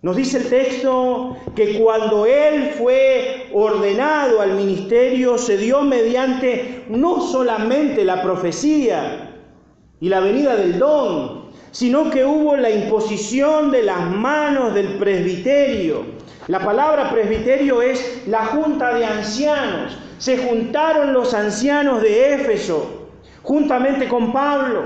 Nos 0.07 0.15
dice 0.15 0.39
el 0.39 0.49
texto 0.49 1.37
que 1.57 1.81
cuando 1.81 2.27
él 2.27 2.75
fue 2.79 3.49
ordenado 3.53 4.41
al 4.41 4.53
ministerio 4.53 5.37
se 5.37 5.57
dio 5.57 5.83
mediante 5.83 6.85
no 6.89 7.21
solamente 7.21 8.05
la 8.05 8.23
profecía 8.23 9.33
y 9.99 10.09
la 10.09 10.21
venida 10.21 10.55
del 10.55 10.79
don, 10.79 11.47
sino 11.73 12.09
que 12.09 12.25
hubo 12.25 12.57
la 12.57 12.71
imposición 12.71 13.73
de 13.73 13.83
las 13.83 14.09
manos 14.09 14.75
del 14.75 14.97
presbiterio. 14.97 16.05
La 16.47 16.61
palabra 16.61 17.11
presbiterio 17.11 17.83
es 17.83 18.29
la 18.29 18.47
junta 18.47 18.95
de 18.95 19.05
ancianos. 19.05 19.99
Se 20.19 20.39
juntaron 20.39 21.15
los 21.15 21.35
ancianos 21.35 22.01
de 22.01 22.35
Éfeso 22.35 23.09
juntamente 23.43 24.07
con 24.07 24.33
Pablo. 24.33 24.85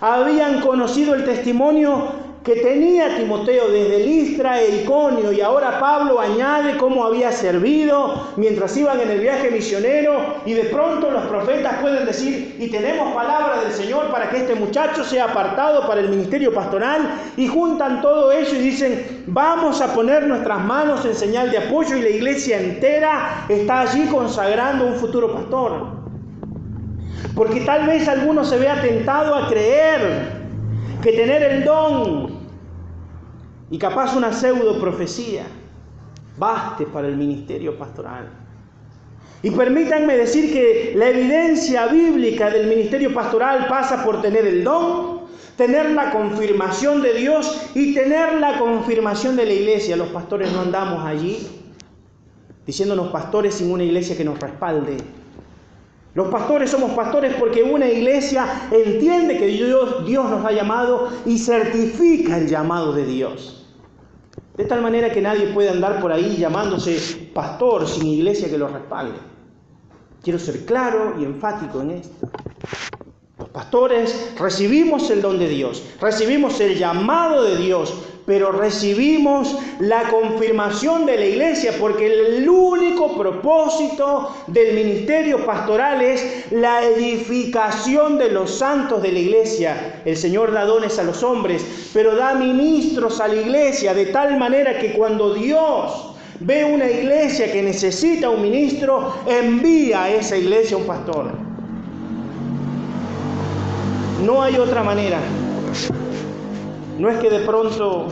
Habían 0.00 0.62
conocido 0.62 1.14
el 1.14 1.26
testimonio 1.26 2.21
que 2.44 2.56
tenía 2.56 3.16
Timoteo 3.16 3.68
desde 3.68 4.00
Listra 4.00 4.60
e 4.60 4.82
Iconio 4.82 5.32
y 5.32 5.40
ahora 5.40 5.78
Pablo 5.78 6.18
añade 6.18 6.76
cómo 6.76 7.04
había 7.04 7.30
servido 7.30 8.32
mientras 8.36 8.76
iban 8.76 9.00
en 9.00 9.10
el 9.10 9.20
viaje 9.20 9.50
misionero 9.50 10.40
y 10.44 10.52
de 10.52 10.64
pronto 10.64 11.10
los 11.10 11.24
profetas 11.26 11.80
pueden 11.80 12.04
decir 12.04 12.56
y 12.58 12.68
tenemos 12.68 13.14
palabra 13.14 13.62
del 13.62 13.72
Señor 13.72 14.10
para 14.10 14.28
que 14.28 14.38
este 14.38 14.56
muchacho 14.56 15.04
sea 15.04 15.26
apartado 15.26 15.86
para 15.86 16.00
el 16.00 16.08
ministerio 16.08 16.52
pastoral 16.52 17.08
y 17.36 17.46
juntan 17.46 18.02
todo 18.02 18.32
eso 18.32 18.56
y 18.56 18.58
dicen 18.58 19.24
vamos 19.28 19.80
a 19.80 19.94
poner 19.94 20.26
nuestras 20.26 20.64
manos 20.64 21.04
en 21.04 21.14
señal 21.14 21.50
de 21.50 21.58
apoyo 21.58 21.96
y 21.96 22.02
la 22.02 22.10
iglesia 22.10 22.58
entera 22.58 23.46
está 23.48 23.82
allí 23.82 24.06
consagrando 24.06 24.86
un 24.86 24.94
futuro 24.96 25.32
pastor. 25.32 26.02
Porque 27.36 27.60
tal 27.60 27.86
vez 27.86 28.08
alguno 28.08 28.44
se 28.44 28.58
vea 28.58 28.80
tentado 28.80 29.34
a 29.34 29.48
creer 29.48 30.42
que 31.02 31.12
tener 31.12 31.42
el 31.42 31.64
don 31.64 32.31
y 33.72 33.78
capaz 33.78 34.14
una 34.14 34.34
pseudo 34.34 34.78
profecía 34.78 35.44
baste 36.36 36.84
para 36.84 37.08
el 37.08 37.16
ministerio 37.16 37.78
pastoral. 37.78 38.28
Y 39.42 39.50
permítanme 39.50 40.14
decir 40.14 40.52
que 40.52 40.92
la 40.94 41.08
evidencia 41.08 41.86
bíblica 41.86 42.50
del 42.50 42.66
ministerio 42.66 43.14
pastoral 43.14 43.66
pasa 43.68 44.04
por 44.04 44.20
tener 44.20 44.46
el 44.46 44.62
don, 44.62 45.22
tener 45.56 45.90
la 45.92 46.10
confirmación 46.10 47.00
de 47.00 47.14
Dios 47.14 47.70
y 47.74 47.94
tener 47.94 48.34
la 48.34 48.58
confirmación 48.58 49.36
de 49.36 49.46
la 49.46 49.54
iglesia. 49.54 49.96
Los 49.96 50.08
pastores 50.08 50.52
no 50.52 50.60
andamos 50.60 51.02
allí 51.06 51.38
diciéndonos 52.66 53.08
pastores 53.08 53.54
sin 53.54 53.72
una 53.72 53.84
iglesia 53.84 54.18
que 54.18 54.24
nos 54.24 54.38
respalde. 54.38 54.98
Los 56.14 56.28
pastores 56.28 56.70
somos 56.70 56.90
pastores 56.90 57.34
porque 57.36 57.62
una 57.62 57.88
iglesia 57.88 58.68
entiende 58.70 59.38
que 59.38 59.46
Dios, 59.46 60.04
Dios 60.04 60.28
nos 60.28 60.44
ha 60.44 60.52
llamado 60.52 61.08
y 61.24 61.38
certifica 61.38 62.36
el 62.36 62.48
llamado 62.48 62.92
de 62.92 63.06
Dios. 63.06 63.61
De 64.56 64.64
tal 64.64 64.82
manera 64.82 65.10
que 65.10 65.22
nadie 65.22 65.46
puede 65.46 65.70
andar 65.70 66.00
por 66.00 66.12
ahí 66.12 66.36
llamándose 66.36 67.30
pastor 67.32 67.88
sin 67.88 68.06
iglesia 68.06 68.50
que 68.50 68.58
lo 68.58 68.68
respalde. 68.68 69.18
Quiero 70.22 70.38
ser 70.38 70.64
claro 70.64 71.16
y 71.18 71.24
enfático 71.24 71.80
en 71.80 71.92
esto. 71.92 72.28
Los 73.38 73.48
pastores 73.48 74.34
recibimos 74.38 75.10
el 75.10 75.22
don 75.22 75.38
de 75.38 75.48
Dios, 75.48 75.82
recibimos 76.00 76.60
el 76.60 76.78
llamado 76.78 77.42
de 77.42 77.56
Dios, 77.56 77.94
pero 78.32 78.50
recibimos 78.50 79.58
la 79.78 80.04
confirmación 80.04 81.04
de 81.04 81.18
la 81.18 81.26
iglesia 81.26 81.74
porque 81.78 82.06
el 82.06 82.48
único 82.48 83.14
propósito 83.14 84.34
del 84.46 84.74
ministerio 84.74 85.44
pastoral 85.44 86.00
es 86.00 86.46
la 86.50 86.82
edificación 86.82 88.16
de 88.16 88.30
los 88.30 88.54
santos 88.54 89.02
de 89.02 89.12
la 89.12 89.18
iglesia. 89.18 90.00
El 90.06 90.16
Señor 90.16 90.50
da 90.50 90.64
dones 90.64 90.98
a 90.98 91.02
los 91.02 91.22
hombres, 91.22 91.90
pero 91.92 92.16
da 92.16 92.34
ministros 92.34 93.20
a 93.20 93.28
la 93.28 93.34
iglesia 93.34 93.92
de 93.92 94.06
tal 94.06 94.38
manera 94.38 94.78
que 94.78 94.94
cuando 94.94 95.34
Dios 95.34 96.14
ve 96.40 96.64
una 96.64 96.88
iglesia 96.88 97.52
que 97.52 97.60
necesita 97.62 98.30
un 98.30 98.40
ministro, 98.40 99.12
envía 99.26 100.04
a 100.04 100.10
esa 100.10 100.38
iglesia 100.38 100.78
un 100.78 100.86
pastor. 100.86 101.32
No 104.24 104.42
hay 104.42 104.56
otra 104.56 104.82
manera. 104.82 105.20
No 107.02 107.10
es 107.10 107.18
que 107.18 107.30
de 107.30 107.40
pronto 107.40 108.06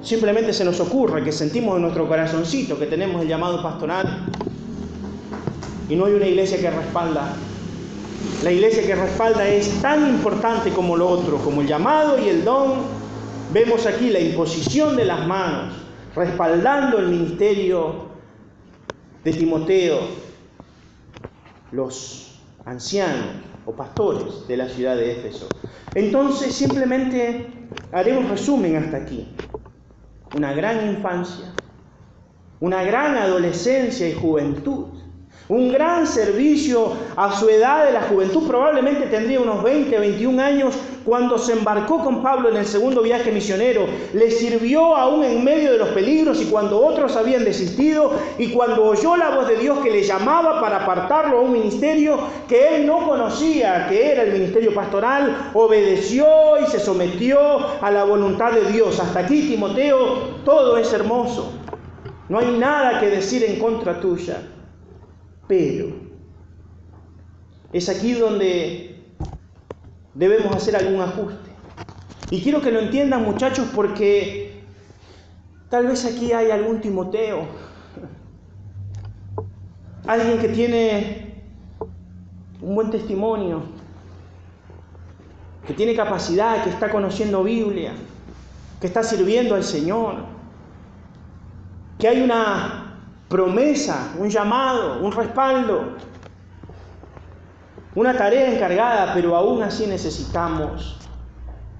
simplemente 0.00 0.54
se 0.54 0.64
nos 0.64 0.80
ocurra, 0.80 1.22
que 1.22 1.30
sentimos 1.30 1.76
en 1.76 1.82
nuestro 1.82 2.08
corazoncito 2.08 2.78
que 2.78 2.86
tenemos 2.86 3.20
el 3.20 3.28
llamado 3.28 3.62
pastoral 3.62 4.24
y 5.90 5.94
no 5.94 6.06
hay 6.06 6.14
una 6.14 6.26
iglesia 6.26 6.58
que 6.58 6.70
respalda. 6.70 7.34
La 8.42 8.50
iglesia 8.50 8.82
que 8.86 8.94
respalda 8.94 9.46
es 9.46 9.82
tan 9.82 10.08
importante 10.08 10.70
como 10.70 10.96
lo 10.96 11.06
otro, 11.10 11.36
como 11.36 11.60
el 11.60 11.66
llamado 11.66 12.18
y 12.18 12.30
el 12.30 12.42
don. 12.42 12.76
Vemos 13.52 13.84
aquí 13.84 14.08
la 14.08 14.20
imposición 14.20 14.96
de 14.96 15.04
las 15.04 15.26
manos, 15.26 15.74
respaldando 16.16 16.96
el 16.96 17.08
ministerio 17.08 18.06
de 19.22 19.34
Timoteo, 19.34 19.98
los 21.72 22.40
ancianos, 22.64 23.47
o 23.68 23.72
pastores 23.72 24.48
de 24.48 24.56
la 24.56 24.66
ciudad 24.66 24.96
de 24.96 25.12
Éfeso. 25.12 25.46
Entonces 25.94 26.54
simplemente 26.54 27.46
haremos 27.92 28.30
resumen 28.30 28.76
hasta 28.76 28.96
aquí. 28.96 29.28
Una 30.34 30.54
gran 30.54 30.88
infancia, 30.88 31.52
una 32.60 32.82
gran 32.82 33.18
adolescencia 33.18 34.08
y 34.08 34.14
juventud, 34.14 34.86
un 35.50 35.70
gran 35.70 36.06
servicio 36.06 36.94
a 37.14 37.38
su 37.38 37.50
edad 37.50 37.84
de 37.84 37.92
la 37.92 38.02
juventud, 38.02 38.46
probablemente 38.46 39.06
tendría 39.06 39.40
unos 39.40 39.62
20, 39.62 39.98
21 39.98 40.42
años 40.42 40.74
cuando 41.08 41.38
se 41.38 41.54
embarcó 41.54 42.04
con 42.04 42.22
Pablo 42.22 42.50
en 42.50 42.58
el 42.58 42.66
segundo 42.66 43.00
viaje 43.00 43.32
misionero, 43.32 43.86
le 44.12 44.30
sirvió 44.30 44.94
aún 44.94 45.24
en 45.24 45.42
medio 45.42 45.72
de 45.72 45.78
los 45.78 45.88
peligros 45.88 46.42
y 46.42 46.50
cuando 46.50 46.84
otros 46.84 47.16
habían 47.16 47.46
desistido 47.46 48.12
y 48.36 48.52
cuando 48.52 48.84
oyó 48.84 49.16
la 49.16 49.30
voz 49.30 49.48
de 49.48 49.56
Dios 49.56 49.78
que 49.78 49.90
le 49.90 50.02
llamaba 50.02 50.60
para 50.60 50.82
apartarlo 50.82 51.38
a 51.38 51.40
un 51.40 51.52
ministerio 51.52 52.18
que 52.46 52.76
él 52.76 52.86
no 52.86 53.08
conocía, 53.08 53.86
que 53.88 54.12
era 54.12 54.22
el 54.22 54.32
ministerio 54.32 54.74
pastoral, 54.74 55.50
obedeció 55.54 56.26
y 56.62 56.66
se 56.66 56.78
sometió 56.78 57.38
a 57.80 57.90
la 57.90 58.04
voluntad 58.04 58.52
de 58.52 58.70
Dios. 58.70 59.00
Hasta 59.00 59.20
aquí, 59.20 59.48
Timoteo, 59.48 60.40
todo 60.44 60.76
es 60.76 60.92
hermoso. 60.92 61.54
No 62.28 62.38
hay 62.38 62.50
nada 62.58 63.00
que 63.00 63.06
decir 63.06 63.42
en 63.44 63.58
contra 63.58 63.98
tuya. 63.98 64.42
Pero 65.46 65.86
es 67.72 67.88
aquí 67.88 68.12
donde 68.12 68.87
debemos 70.18 70.54
hacer 70.54 70.74
algún 70.74 71.00
ajuste. 71.00 71.48
Y 72.30 72.42
quiero 72.42 72.60
que 72.60 72.72
lo 72.72 72.80
entiendan 72.80 73.24
muchachos 73.24 73.68
porque 73.74 74.62
tal 75.70 75.86
vez 75.86 76.04
aquí 76.04 76.32
hay 76.32 76.50
algún 76.50 76.80
Timoteo, 76.80 77.46
alguien 80.06 80.38
que 80.38 80.48
tiene 80.48 81.34
un 82.60 82.74
buen 82.74 82.90
testimonio, 82.90 83.62
que 85.66 85.72
tiene 85.72 85.94
capacidad, 85.94 86.64
que 86.64 86.70
está 86.70 86.90
conociendo 86.90 87.44
Biblia, 87.44 87.92
que 88.80 88.88
está 88.88 89.04
sirviendo 89.04 89.54
al 89.54 89.62
Señor, 89.62 90.16
que 91.98 92.08
hay 92.08 92.22
una 92.22 92.96
promesa, 93.28 94.14
un 94.18 94.28
llamado, 94.28 95.00
un 95.00 95.12
respaldo, 95.12 95.96
una 97.98 98.16
tarea 98.16 98.54
encargada, 98.54 99.12
pero 99.12 99.34
aún 99.34 99.60
así 99.60 99.84
necesitamos 99.88 100.96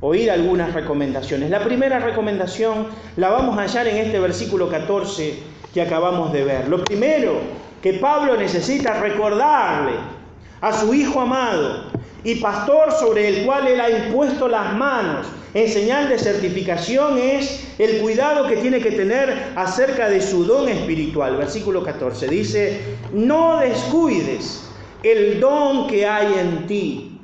oír 0.01 0.33
algunas 0.33 0.75
recomendaciones. 0.75 1.49
La 1.49 1.63
primera 1.63 2.01
recomendación 2.01 2.89
la 3.17 3.31
vamos 3.31 3.57
a 3.57 3.63
hallar 3.63 3.87
en 3.87 3.99
este 3.99 4.19
versículo 4.19 4.69
14 4.69 5.39
que 5.73 5.81
acabamos 5.81 6.33
de 6.33 6.43
ver. 6.43 6.69
Lo 6.69 6.83
primero 6.83 7.35
que 7.81 7.95
Pablo 7.95 8.37
necesita 8.37 8.95
recordarle 8.95 9.93
a 10.61 10.73
su 10.73 10.93
hijo 10.93 11.21
amado 11.21 11.85
y 12.25 12.35
pastor 12.37 12.91
sobre 12.91 13.29
el 13.29 13.47
cual 13.47 13.69
él 13.69 13.81
ha 13.81 13.89
impuesto 13.89 14.49
las 14.49 14.75
manos 14.75 15.25
en 15.55 15.69
señal 15.69 16.09
de 16.09 16.19
certificación 16.19 17.17
es 17.17 17.65
el 17.79 18.01
cuidado 18.01 18.49
que 18.49 18.57
tiene 18.57 18.81
que 18.81 18.91
tener 18.91 19.53
acerca 19.55 20.09
de 20.09 20.21
su 20.21 20.45
don 20.45 20.69
espiritual. 20.69 21.37
Versículo 21.37 21.85
14 21.85 22.27
dice, 22.27 22.81
no 23.13 23.61
descuides 23.61 24.68
el 25.03 25.41
don 25.41 25.87
que 25.87 26.07
hay 26.07 26.39
en 26.39 26.67
ti. 26.67 27.21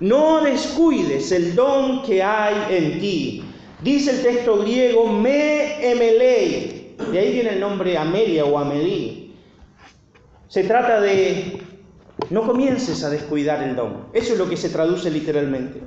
No 0.00 0.42
descuides 0.42 1.30
el 1.32 1.54
don 1.54 2.02
que 2.02 2.22
hay 2.22 2.54
en 2.76 3.00
ti. 3.00 3.44
Dice 3.82 4.10
el 4.12 4.22
texto 4.22 4.58
griego, 4.58 5.06
me 5.06 5.90
emelei. 5.90 6.96
De 7.10 7.18
ahí 7.18 7.32
viene 7.32 7.50
el 7.50 7.60
nombre 7.60 7.96
Amelia 7.96 8.44
o 8.44 8.58
Amelí. 8.58 9.34
Se 10.48 10.64
trata 10.64 11.00
de, 11.00 11.62
no 12.30 12.42
comiences 12.46 13.02
a 13.04 13.10
descuidar 13.10 13.62
el 13.62 13.74
don. 13.74 14.06
Eso 14.12 14.34
es 14.34 14.38
lo 14.38 14.48
que 14.48 14.56
se 14.56 14.68
traduce 14.68 15.10
literalmente. 15.10 15.80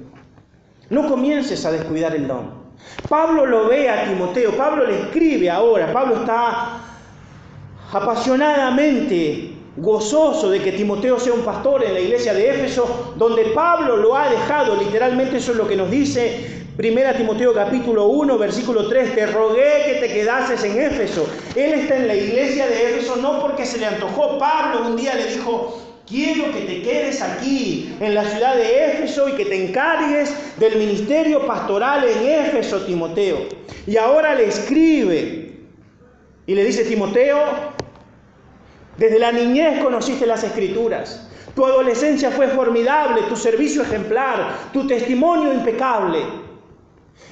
No 0.89 1.07
comiences 1.07 1.65
a 1.65 1.71
descuidar 1.71 2.15
el 2.15 2.27
don. 2.27 2.65
Pablo 3.07 3.45
lo 3.45 3.67
ve 3.67 3.89
a 3.89 4.05
Timoteo, 4.05 4.55
Pablo 4.55 4.85
le 4.85 5.01
escribe 5.01 5.49
ahora, 5.49 5.91
Pablo 5.91 6.17
está 6.17 6.79
apasionadamente 7.91 9.54
gozoso 9.77 10.49
de 10.49 10.61
que 10.61 10.71
Timoteo 10.71 11.19
sea 11.19 11.33
un 11.33 11.41
pastor 11.41 11.83
en 11.83 11.93
la 11.93 11.99
iglesia 11.99 12.33
de 12.33 12.49
Éfeso, 12.49 13.13
donde 13.17 13.45
Pablo 13.45 13.97
lo 13.97 14.15
ha 14.15 14.29
dejado, 14.29 14.75
literalmente 14.77 15.37
eso 15.37 15.51
es 15.51 15.57
lo 15.57 15.67
que 15.67 15.75
nos 15.75 15.91
dice 15.91 16.65
Primera 16.77 17.15
Timoteo 17.15 17.53
capítulo 17.53 18.07
1, 18.07 18.37
versículo 18.37 18.89
3, 18.89 19.15
te 19.15 19.25
rogué 19.27 19.83
que 19.85 19.93
te 20.01 20.13
quedases 20.13 20.61
en 20.65 20.77
Éfeso. 20.77 21.25
Él 21.55 21.73
está 21.73 21.95
en 21.95 22.07
la 22.07 22.15
iglesia 22.15 22.67
de 22.67 22.89
Éfeso 22.89 23.15
no 23.15 23.39
porque 23.39 23.65
se 23.65 23.77
le 23.77 23.85
antojó, 23.85 24.37
Pablo 24.37 24.85
un 24.85 24.97
día 24.97 25.15
le 25.15 25.25
dijo, 25.27 25.81
quiero 26.05 26.51
que 26.51 26.61
te 26.61 26.81
quedes 26.81 27.21
aquí 27.21 27.95
en 28.01 28.13
la 28.13 28.25
ciudad 28.25 28.57
de 28.57 28.87
Éfeso 28.87 29.29
y 29.29 29.33
que 29.33 29.45
te 29.45 29.65
encargues 29.65 30.33
del 30.59 30.75
ministerio 30.75 31.47
pastoral 31.47 32.03
en 32.03 32.45
Éfeso, 32.45 32.81
Timoteo. 32.81 33.37
Y 33.87 33.95
ahora 33.95 34.35
le 34.35 34.45
escribe 34.47 35.53
y 36.45 36.55
le 36.55 36.65
dice, 36.65 36.83
Timoteo, 36.83 37.39
desde 38.97 39.19
la 39.19 39.31
niñez 39.31 39.83
conociste 39.83 40.25
las 40.25 40.43
escrituras. 40.43 41.27
Tu 41.55 41.65
adolescencia 41.65 42.31
fue 42.31 42.47
formidable, 42.49 43.23
tu 43.29 43.35
servicio 43.35 43.81
ejemplar, 43.81 44.71
tu 44.73 44.85
testimonio 44.87 45.53
impecable. 45.53 46.19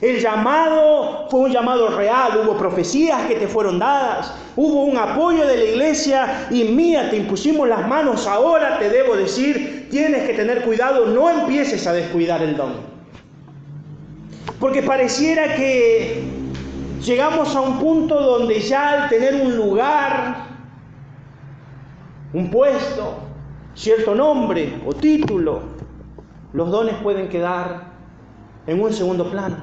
El 0.01 0.19
llamado 0.19 1.27
fue 1.29 1.41
un 1.41 1.51
llamado 1.51 1.89
real, 1.89 2.41
hubo 2.43 2.57
profecías 2.57 3.25
que 3.27 3.35
te 3.35 3.47
fueron 3.47 3.79
dadas, 3.79 4.33
hubo 4.55 4.83
un 4.83 4.97
apoyo 4.97 5.45
de 5.45 5.57
la 5.57 5.63
iglesia 5.63 6.47
y 6.51 6.63
mía, 6.65 7.09
te 7.09 7.17
impusimos 7.17 7.67
las 7.67 7.87
manos, 7.87 8.27
ahora 8.27 8.79
te 8.79 8.89
debo 8.89 9.15
decir, 9.15 9.87
tienes 9.89 10.23
que 10.27 10.33
tener 10.33 10.63
cuidado, 10.63 11.05
no 11.05 11.29
empieces 11.29 11.85
a 11.87 11.93
descuidar 11.93 12.41
el 12.41 12.55
don. 12.57 12.73
Porque 14.59 14.81
pareciera 14.81 15.55
que 15.55 16.23
llegamos 17.01 17.55
a 17.55 17.61
un 17.61 17.79
punto 17.79 18.19
donde 18.21 18.61
ya 18.61 19.03
al 19.03 19.09
tener 19.09 19.35
un 19.35 19.55
lugar, 19.55 20.52
un 22.33 22.49
puesto, 22.49 23.15
cierto 23.75 24.15
nombre 24.15 24.81
o 24.85 24.93
título, 24.93 25.61
los 26.53 26.69
dones 26.71 26.95
pueden 27.01 27.29
quedar 27.29 27.93
en 28.67 28.81
un 28.81 28.91
segundo 28.93 29.29
plano. 29.29 29.57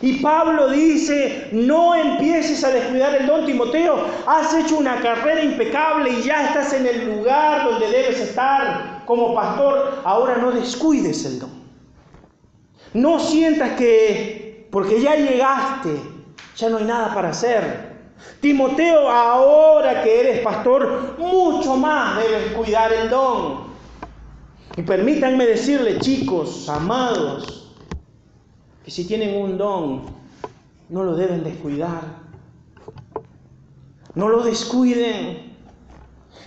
Y 0.00 0.20
Pablo 0.20 0.68
dice, 0.68 1.48
no 1.52 1.94
empieces 1.94 2.62
a 2.64 2.70
descuidar 2.70 3.14
el 3.14 3.26
don, 3.26 3.46
Timoteo, 3.46 3.96
has 4.26 4.52
hecho 4.54 4.76
una 4.76 5.00
carrera 5.00 5.42
impecable 5.42 6.10
y 6.10 6.22
ya 6.22 6.48
estás 6.48 6.72
en 6.72 6.86
el 6.86 7.16
lugar 7.16 7.64
donde 7.64 7.88
debes 7.88 8.20
estar 8.20 9.02
como 9.06 9.34
pastor, 9.34 10.00
ahora 10.04 10.36
no 10.38 10.52
descuides 10.52 11.24
el 11.24 11.38
don. 11.38 11.50
No 12.92 13.18
sientas 13.18 13.72
que 13.72 14.68
porque 14.70 15.00
ya 15.00 15.16
llegaste, 15.16 16.00
ya 16.56 16.68
no 16.68 16.78
hay 16.78 16.84
nada 16.84 17.14
para 17.14 17.30
hacer. 17.30 17.87
Timoteo, 18.40 19.08
ahora 19.08 20.02
que 20.02 20.20
eres 20.20 20.40
pastor, 20.40 21.16
mucho 21.18 21.76
más 21.76 22.22
debes 22.22 22.52
cuidar 22.52 22.92
el 22.92 23.10
don. 23.10 23.68
Y 24.76 24.82
permítanme 24.82 25.44
decirle, 25.46 25.98
chicos, 25.98 26.68
amados, 26.68 27.74
que 28.84 28.90
si 28.90 29.04
tienen 29.04 29.36
un 29.36 29.58
don, 29.58 30.02
no 30.88 31.04
lo 31.04 31.16
deben 31.16 31.42
descuidar. 31.42 32.02
No 34.14 34.28
lo 34.28 34.42
descuiden. 34.42 35.48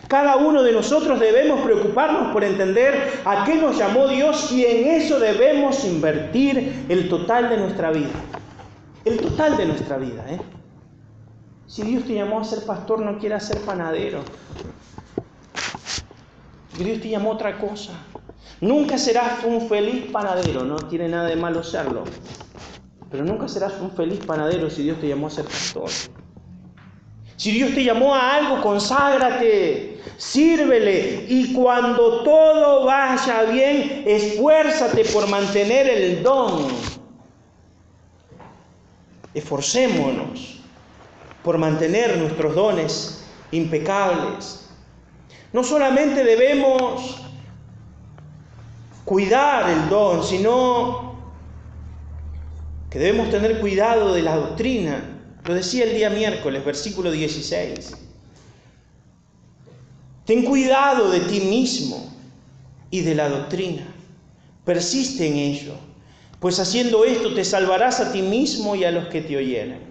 Cada 0.08 0.38
uno 0.38 0.64
de 0.64 0.74
nosotros 0.74 1.20
debemos 1.20 1.62
preocuparnos 1.62 2.34
por 2.34 2.44
entender 2.44 3.22
a 3.26 3.46
qué 3.46 3.56
nos 3.56 3.78
llamó 3.78 4.08
Dios 4.08 4.52
y 4.52 4.66
en 4.66 4.88
eso 4.88 5.20
debemos 5.20 5.86
invertir 5.86 6.86
el 6.90 7.08
total 7.08 7.50
de 7.50 7.58
nuestra 7.58 7.92
vida. 7.92 8.10
El 9.06 9.20
total 9.20 9.58
de 9.58 9.66
nuestra 9.66 9.98
vida. 9.98 10.26
¿eh? 10.30 10.40
Si 11.72 11.84
Dios 11.84 12.04
te 12.04 12.16
llamó 12.16 12.42
a 12.42 12.44
ser 12.44 12.66
pastor, 12.66 13.00
no 13.00 13.18
quieras 13.18 13.48
ser 13.48 13.62
panadero. 13.62 14.24
Dios 16.78 17.00
te 17.00 17.08
llamó 17.08 17.32
a 17.32 17.36
otra 17.36 17.58
cosa. 17.60 17.94
Nunca 18.60 18.98
serás 18.98 19.46
un 19.46 19.70
feliz 19.70 20.12
panadero, 20.12 20.66
no 20.66 20.76
tiene 20.76 21.08
nada 21.08 21.30
de 21.30 21.38
malo 21.38 21.64
serlo. 21.64 22.04
Pero 23.10 23.24
nunca 23.24 23.48
serás 23.48 23.72
un 23.80 23.90
feliz 23.92 24.20
panadero 24.20 24.70
si 24.70 24.84
Dios 24.84 25.00
te 25.00 25.08
llamó 25.08 25.28
a 25.28 25.30
ser 25.30 25.46
pastor. 25.46 25.90
Si 27.38 27.52
Dios 27.54 27.74
te 27.74 27.86
llamó 27.86 28.16
a 28.16 28.36
algo, 28.36 28.62
conságrate, 28.62 30.02
sírvele 30.18 31.26
y 31.30 31.54
cuando 31.54 32.22
todo 32.24 32.84
vaya 32.84 33.44
bien, 33.44 34.04
esfuérzate 34.06 35.06
por 35.06 35.26
mantener 35.30 35.90
el 35.90 36.22
don. 36.22 36.68
Esforcémonos 39.34 40.61
por 41.44 41.58
mantener 41.58 42.18
nuestros 42.18 42.56
dones 42.56 43.24
impecables. 43.52 44.70
No 45.54 45.64
solamente 45.64 46.24
debemos 46.24 47.18
cuidar 49.06 49.70
el 49.70 49.90
don, 49.90 50.24
sino 50.24 51.16
que 52.90 53.00
debemos 53.00 53.30
tener 53.30 53.60
cuidado 53.60 54.14
de 54.14 54.22
la 54.22 54.36
doctrina. 54.36 55.18
Lo 55.44 55.54
decía 55.54 55.86
el 55.86 55.96
día 55.96 56.10
miércoles, 56.10 56.64
versículo 56.64 57.12
16. 57.12 57.92
Ten 60.26 60.46
cuidado 60.46 61.10
de 61.10 61.22
ti 61.22 61.42
mismo 61.42 62.14
y 62.92 63.02
de 63.02 63.16
la 63.16 63.28
doctrina. 63.28 63.88
Persiste 64.64 65.28
en 65.28 65.36
ello, 65.36 65.74
pues 66.40 66.60
haciendo 66.60 67.04
esto 67.04 67.34
te 67.34 67.44
salvarás 67.44 68.00
a 68.00 68.12
ti 68.12 68.22
mismo 68.22 68.76
y 68.76 68.84
a 68.84 68.92
los 68.92 69.08
que 69.08 69.22
te 69.22 69.36
oyeren. 69.36 69.91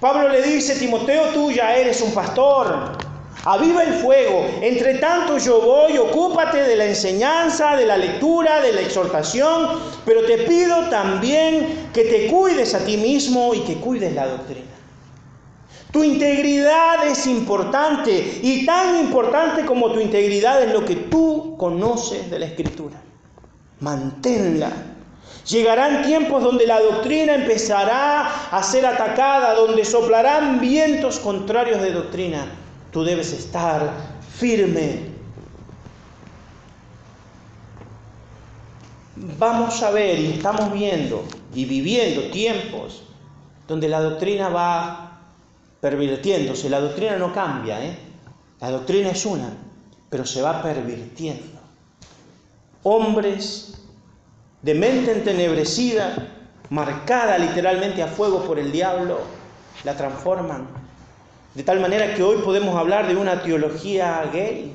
Pablo 0.00 0.28
le 0.28 0.42
dice, 0.42 0.76
Timoteo, 0.76 1.26
tú 1.34 1.50
ya 1.50 1.76
eres 1.76 2.00
un 2.00 2.12
pastor, 2.12 2.98
Aviva 3.44 3.82
el 3.84 3.94
fuego. 3.94 4.46
Entre 4.60 4.94
tanto 4.98 5.38
yo 5.38 5.60
voy, 5.62 5.96
ocúpate 5.96 6.62
de 6.62 6.76
la 6.76 6.84
enseñanza, 6.84 7.74
de 7.76 7.86
la 7.86 7.96
lectura, 7.96 8.60
de 8.60 8.72
la 8.72 8.82
exhortación, 8.82 9.78
pero 10.04 10.24
te 10.26 10.38
pido 10.38 10.88
también 10.90 11.88
que 11.94 12.04
te 12.04 12.26
cuides 12.26 12.74
a 12.74 12.84
ti 12.84 12.98
mismo 12.98 13.54
y 13.54 13.60
que 13.60 13.76
cuides 13.76 14.14
la 14.14 14.26
doctrina. 14.26 14.66
Tu 15.90 16.04
integridad 16.04 17.06
es 17.06 17.26
importante 17.26 18.40
y 18.42 18.64
tan 18.64 19.00
importante 19.00 19.64
como 19.64 19.90
tu 19.90 20.00
integridad 20.00 20.62
es 20.62 20.72
lo 20.72 20.84
que 20.84 20.96
tú 20.96 21.56
conoces 21.56 22.30
de 22.30 22.38
la 22.38 22.46
escritura. 22.46 23.00
Manténla. 23.80 24.70
Llegarán 25.48 26.02
tiempos 26.04 26.42
donde 26.42 26.66
la 26.66 26.80
doctrina 26.80 27.34
empezará 27.34 28.50
a 28.50 28.62
ser 28.62 28.86
atacada, 28.86 29.54
donde 29.54 29.84
soplarán 29.84 30.60
vientos 30.60 31.18
contrarios 31.18 31.80
de 31.80 31.92
doctrina. 31.92 32.46
Tú 32.92 33.02
debes 33.02 33.32
estar 33.32 33.90
firme. 34.36 35.10
Vamos 39.16 39.82
a 39.82 39.90
ver 39.90 40.18
y 40.18 40.32
estamos 40.32 40.72
viendo 40.72 41.24
y 41.54 41.64
viviendo 41.64 42.30
tiempos 42.30 43.02
donde 43.66 43.88
la 43.88 44.00
doctrina 44.00 44.48
va 44.48 45.20
pervirtiéndose. 45.80 46.70
La 46.70 46.80
doctrina 46.80 47.16
no 47.16 47.32
cambia, 47.32 47.84
¿eh? 47.84 47.98
La 48.60 48.70
doctrina 48.70 49.10
es 49.10 49.24
una, 49.24 49.50
pero 50.10 50.26
se 50.26 50.42
va 50.42 50.62
pervirtiendo. 50.62 51.58
Hombres 52.82 53.79
de 54.62 54.74
mente 54.74 55.12
entenebrecida, 55.12 56.28
marcada 56.70 57.38
literalmente 57.38 58.02
a 58.02 58.06
fuego 58.06 58.44
por 58.44 58.58
el 58.58 58.70
diablo, 58.72 59.20
la 59.84 59.96
transforman 59.96 60.80
de 61.54 61.64
tal 61.64 61.80
manera 61.80 62.14
que 62.14 62.22
hoy 62.22 62.42
podemos 62.42 62.76
hablar 62.76 63.08
de 63.08 63.16
una 63.16 63.42
teología 63.42 64.28
gay. 64.32 64.72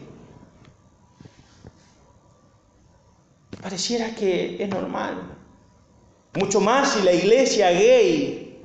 Pareciera 3.61 4.13
que 4.13 4.61
es 4.61 4.69
normal. 4.69 5.15
Mucho 6.33 6.59
más 6.59 6.91
si 6.91 7.03
la 7.03 7.13
iglesia 7.13 7.71
gay 7.71 8.61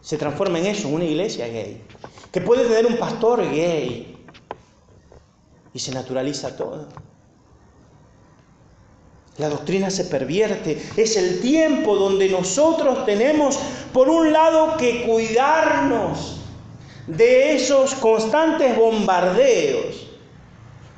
se 0.00 0.18
transforma 0.18 0.58
en 0.58 0.66
eso, 0.66 0.88
una 0.88 1.04
iglesia 1.04 1.46
gay. 1.46 1.80
Que 2.32 2.40
puede 2.40 2.64
tener 2.66 2.86
un 2.86 2.96
pastor 2.96 3.48
gay. 3.48 4.26
Y 5.72 5.78
se 5.78 5.92
naturaliza 5.92 6.56
todo. 6.56 6.88
La 9.38 9.48
doctrina 9.48 9.90
se 9.90 10.04
pervierte. 10.04 10.80
Es 10.96 11.16
el 11.16 11.40
tiempo 11.40 11.96
donde 11.96 12.28
nosotros 12.28 13.06
tenemos, 13.06 13.58
por 13.92 14.08
un 14.08 14.32
lado, 14.32 14.76
que 14.76 15.04
cuidarnos 15.04 16.36
de 17.06 17.54
esos 17.54 17.94
constantes 17.94 18.76
bombardeos. 18.76 20.06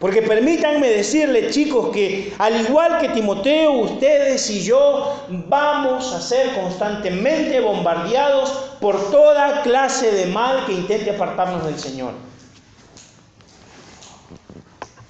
Porque 0.01 0.21
permítanme 0.21 0.89
decirles, 0.89 1.55
chicos, 1.55 1.91
que 1.91 2.35
al 2.39 2.61
igual 2.61 2.99
que 3.01 3.11
Timoteo, 3.11 3.73
ustedes 3.73 4.51
y 4.51 4.63
yo 4.63 5.15
vamos 5.29 6.13
a 6.13 6.21
ser 6.21 6.55
constantemente 6.55 7.61
bombardeados 7.61 8.51
por 8.81 9.11
toda 9.11 9.63
clase 9.63 10.11
de 10.11 10.27
mal 10.27 10.67
que 10.67 10.73
intente 10.73 11.13
apartarnos 11.13 11.65
del 11.65 11.79
Señor. 11.79 12.13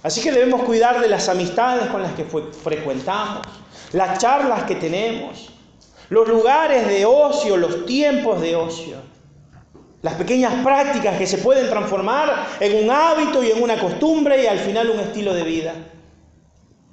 Así 0.05 0.21
que 0.21 0.31
debemos 0.31 0.64
cuidar 0.64 1.01
de 1.01 1.09
las 1.09 1.31
amistades 1.31 1.88
con 1.88 2.03
las 2.03 2.12
que 2.12 2.25
frecuentamos, 2.27 3.40
las 3.93 4.19
charlas 4.19 4.64
que 4.64 4.75
tenemos, 4.75 5.49
los 6.11 6.29
lugares 6.29 6.87
de 6.87 7.07
ocio, 7.07 7.57
los 7.57 7.87
tiempos 7.87 8.38
de 8.43 8.55
ocio. 8.55 8.97
Las 10.03 10.12
pequeñas 10.14 10.62
prácticas 10.62 11.17
que 11.17 11.27
se 11.27 11.38
pueden 11.38 11.71
transformar 11.71 12.49
en 12.61 12.85
un 12.85 12.90
hábito 12.90 13.43
y 13.43 13.51
en 13.51 13.62
una 13.62 13.81
costumbre 13.81 14.45
y 14.45 14.47
al 14.47 14.59
final 14.59 14.90
un 14.90 15.01
estilo 15.01 15.33
de 15.33 15.43
vida. 15.43 15.75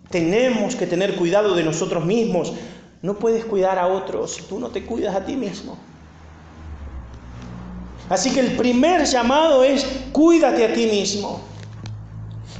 Tenemos 0.10 0.78
que 0.78 0.88
tener 0.88 1.16
cuidado 1.18 1.54
de 1.54 1.66
nosotros 1.66 2.06
mismos. 2.06 2.54
No 3.02 3.20
puedes 3.20 3.44
cuidar 3.44 3.78
a 3.78 3.88
otros 3.88 4.36
si 4.36 4.44
tú 4.44 4.58
no 4.58 4.70
te 4.70 4.86
cuidas 4.86 5.14
a 5.14 5.26
ti 5.26 5.36
mismo. 5.36 5.78
Así 8.08 8.32
que 8.34 8.40
el 8.40 8.56
primer 8.56 9.04
llamado 9.04 9.66
es 9.66 9.86
cuídate 10.14 10.64
a 10.64 10.74
ti 10.74 10.86
mismo. 10.86 11.51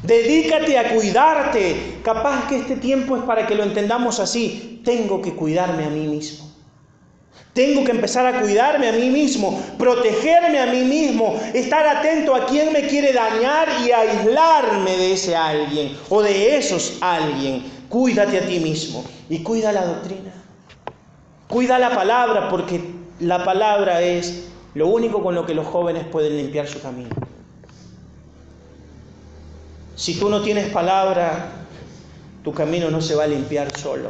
Dedícate 0.04 0.78
a 0.78 0.94
cuidarte. 0.94 2.00
Capaz 2.04 2.48
que 2.48 2.58
este 2.58 2.78
tiempo 2.78 3.18
es 3.18 3.24
para 3.24 3.46
que 3.46 3.56
lo 3.56 3.64
entendamos 3.64 4.20
así. 4.20 4.82
Tengo 4.84 5.22
que 5.22 5.34
cuidarme 5.34 5.86
a 5.86 5.90
mí 5.90 6.08
mismo. 6.08 6.52
Tengo 7.54 7.84
que 7.84 7.92
empezar 7.92 8.26
a 8.26 8.40
cuidarme 8.40 8.88
a 8.88 8.94
mí 8.94 9.10
mismo, 9.10 9.62
protegerme 9.78 10.58
a 10.60 10.68
mí 10.68 10.84
mismo, 10.84 11.38
estar 11.54 11.86
atento 11.86 12.34
a 12.34 12.46
quien 12.46 12.72
me 12.72 12.88
quiere 12.88 13.12
dañar 13.12 13.68
y 13.86 13.92
aislarme 13.92 14.96
de 14.96 15.14
ese 15.14 15.36
alguien 15.36 15.98
o 16.10 16.22
de 16.22 16.58
esos 16.58 16.98
alguien. 17.02 17.64
Cuídate 17.90 18.38
a 18.38 18.48
ti 18.48 18.60
mismo 18.60 19.04
y 19.30 19.44
cuida 19.44 19.74
la 19.74 19.86
doctrina. 19.86 20.32
Cuida 21.50 21.78
la 21.78 21.94
palabra 21.94 22.48
porque 22.48 22.80
la 23.20 23.44
palabra 23.44 24.02
es 24.02 24.46
lo 24.74 24.88
único 24.88 25.22
con 25.22 25.36
lo 25.36 25.46
que 25.46 25.54
los 25.54 25.68
jóvenes 25.68 26.06
pueden 26.06 26.38
limpiar 26.38 26.70
su 26.70 26.82
camino. 26.82 27.10
Si 29.96 30.16
tú 30.16 30.30
no 30.30 30.42
tienes 30.42 30.70
palabra, 30.70 31.52
tu 32.44 32.54
camino 32.54 32.90
no 32.90 33.02
se 33.02 33.16
va 33.16 33.24
a 33.24 33.28
limpiar 33.28 33.76
solo. 33.78 34.10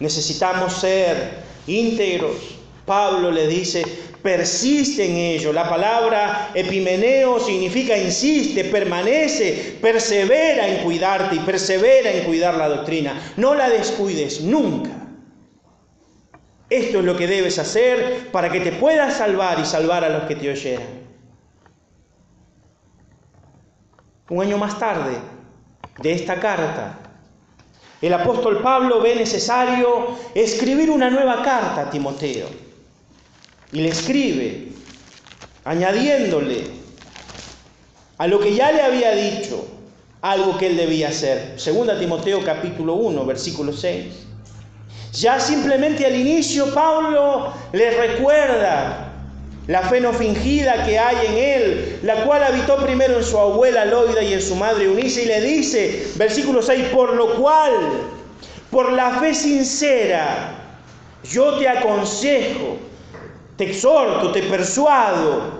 Necesitamos 0.00 0.72
ser 0.74 1.42
íntegros. 1.66 2.36
Pablo 2.84 3.30
le 3.30 3.46
dice, 3.46 3.84
persiste 4.22 5.04
en 5.04 5.16
ello. 5.16 5.52
La 5.52 5.68
palabra 5.68 6.50
epimeneo 6.54 7.38
significa 7.38 7.96
insiste, 7.96 8.64
permanece, 8.64 9.78
persevera 9.80 10.66
en 10.68 10.82
cuidarte 10.82 11.36
y 11.36 11.40
persevera 11.40 12.10
en 12.10 12.24
cuidar 12.24 12.56
la 12.56 12.68
doctrina. 12.68 13.20
No 13.36 13.54
la 13.54 13.68
descuides 13.68 14.40
nunca. 14.40 14.90
Esto 16.70 16.98
es 16.98 17.04
lo 17.04 17.16
que 17.16 17.26
debes 17.26 17.58
hacer 17.58 18.28
para 18.30 18.50
que 18.50 18.60
te 18.60 18.72
puedas 18.72 19.16
salvar 19.16 19.58
y 19.58 19.64
salvar 19.64 20.04
a 20.04 20.10
los 20.10 20.24
que 20.24 20.36
te 20.36 20.50
oyeran. 20.50 20.97
Un 24.30 24.42
año 24.42 24.58
más 24.58 24.78
tarde 24.78 25.16
de 26.02 26.12
esta 26.12 26.38
carta, 26.38 26.98
el 28.00 28.12
apóstol 28.12 28.60
Pablo 28.62 29.00
ve 29.00 29.16
necesario 29.16 30.16
escribir 30.34 30.90
una 30.90 31.10
nueva 31.10 31.42
carta 31.42 31.82
a 31.82 31.90
Timoteo. 31.90 32.46
Y 33.72 33.80
le 33.80 33.88
escribe 33.88 34.68
añadiéndole 35.64 36.64
a 38.18 38.26
lo 38.26 38.38
que 38.38 38.54
ya 38.54 38.72
le 38.72 38.82
había 38.82 39.12
dicho 39.12 39.66
algo 40.22 40.58
que 40.58 40.68
él 40.68 40.76
debía 40.76 41.08
hacer. 41.08 41.54
Segunda 41.58 41.98
Timoteo 41.98 42.44
capítulo 42.44 42.94
1, 42.94 43.24
versículo 43.24 43.72
6. 43.72 44.06
Ya 45.12 45.40
simplemente 45.40 46.06
al 46.06 46.14
inicio 46.14 46.72
Pablo 46.74 47.52
le 47.72 47.90
recuerda 47.90 49.07
la 49.68 49.82
fe 49.82 50.00
no 50.00 50.14
fingida 50.14 50.82
que 50.86 50.98
hay 50.98 51.26
en 51.26 51.34
él, 51.36 51.98
la 52.02 52.24
cual 52.24 52.42
habitó 52.42 52.78
primero 52.78 53.18
en 53.18 53.22
su 53.22 53.38
abuela 53.38 53.84
Loida 53.84 54.22
y 54.22 54.32
en 54.32 54.40
su 54.40 54.56
madre 54.56 54.86
Eunice, 54.86 55.24
y 55.24 55.26
le 55.26 55.42
dice, 55.42 56.08
versículo 56.16 56.62
6, 56.62 56.86
por 56.86 57.12
lo 57.14 57.34
cual, 57.34 57.72
por 58.70 58.90
la 58.92 59.20
fe 59.20 59.34
sincera, 59.34 60.54
yo 61.22 61.58
te 61.58 61.68
aconsejo, 61.68 62.78
te 63.58 63.64
exhorto, 63.70 64.32
te 64.32 64.42
persuado 64.44 65.58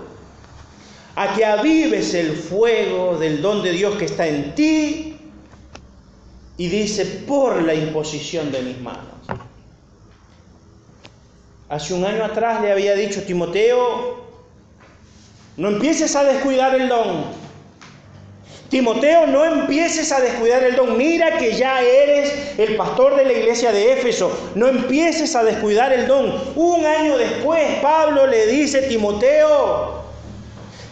a 1.15 1.35
que 1.35 1.45
avives 1.45 2.15
el 2.15 2.35
fuego 2.35 3.15
del 3.15 3.43
don 3.43 3.61
de 3.61 3.73
Dios 3.73 3.95
que 3.95 4.05
está 4.05 4.25
en 4.25 4.55
ti, 4.55 5.17
y 6.57 6.67
dice, 6.67 7.05
por 7.05 7.61
la 7.61 7.75
imposición 7.75 8.51
de 8.51 8.63
mis 8.63 8.81
manos. 8.81 9.08
Hace 11.69 11.93
un 11.93 12.03
año 12.03 12.25
atrás 12.25 12.61
le 12.61 12.71
había 12.71 12.95
dicho 12.95 13.21
Timoteo, 13.21 14.25
no 15.55 15.67
empieces 15.67 16.15
a 16.15 16.23
descuidar 16.23 16.73
el 16.73 16.89
don. 16.89 17.25
Timoteo, 18.69 19.27
no 19.27 19.45
empieces 19.45 20.11
a 20.11 20.19
descuidar 20.19 20.63
el 20.63 20.75
don. 20.75 20.97
Mira 20.97 21.37
que 21.37 21.53
ya 21.53 21.79
eres 21.81 22.57
el 22.57 22.75
pastor 22.75 23.15
de 23.17 23.25
la 23.25 23.33
iglesia 23.33 23.71
de 23.71 23.93
Éfeso. 23.93 24.31
No 24.55 24.67
empieces 24.67 25.35
a 25.35 25.43
descuidar 25.43 25.93
el 25.93 26.07
don. 26.07 26.33
Un 26.55 26.83
año 26.83 27.17
después, 27.17 27.63
Pablo 27.83 28.25
le 28.25 28.47
dice, 28.47 28.83
Timoteo, 28.83 30.05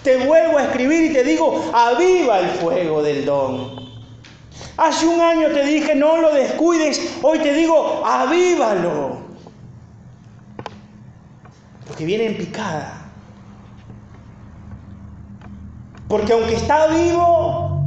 te 0.04 0.18
vuelvo 0.18 0.60
a 0.60 0.66
escribir 0.66 1.10
y 1.10 1.14
te 1.14 1.24
digo, 1.24 1.72
aviva 1.74 2.40
el 2.40 2.50
fuego 2.50 3.02
del 3.02 3.26
don. 3.26 3.88
Hace 4.78 5.08
un 5.08 5.22
año 5.22 5.48
te 5.50 5.64
dije, 5.64 5.96
no 5.96 6.18
lo 6.18 6.36
descuides. 6.36 7.18
Hoy 7.24 7.40
te 7.40 7.52
digo, 7.54 8.04
avívalo 8.06 9.27
porque 11.88 12.06
viene 12.06 12.26
en 12.26 12.38
picada. 12.38 13.06
Porque 16.08 16.34
aunque 16.34 16.56
está 16.56 16.88
vivo, 16.88 17.82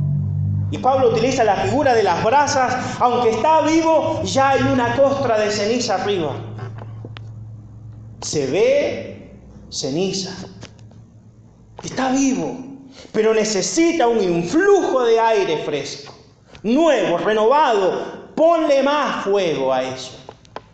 y 0.70 0.78
Pablo 0.78 1.10
utiliza 1.10 1.44
la 1.44 1.56
figura 1.56 1.94
de 1.94 2.02
las 2.02 2.22
brasas, 2.24 2.96
aunque 3.00 3.30
está 3.30 3.62
vivo, 3.62 4.22
ya 4.24 4.50
hay 4.50 4.62
una 4.62 4.96
costra 4.96 5.38
de 5.38 5.50
ceniza 5.50 5.96
arriba. 5.96 6.34
Se 8.20 8.46
ve 8.46 9.32
ceniza. 9.70 10.30
Está 11.82 12.12
vivo, 12.12 12.58
pero 13.12 13.32
necesita 13.34 14.06
un 14.06 14.22
influjo 14.22 15.02
de 15.04 15.18
aire 15.18 15.64
fresco, 15.64 16.14
nuevo, 16.62 17.16
renovado. 17.18 18.20
Ponle 18.34 18.82
más 18.82 19.24
fuego 19.24 19.72
a 19.72 19.82
eso. 19.82 20.12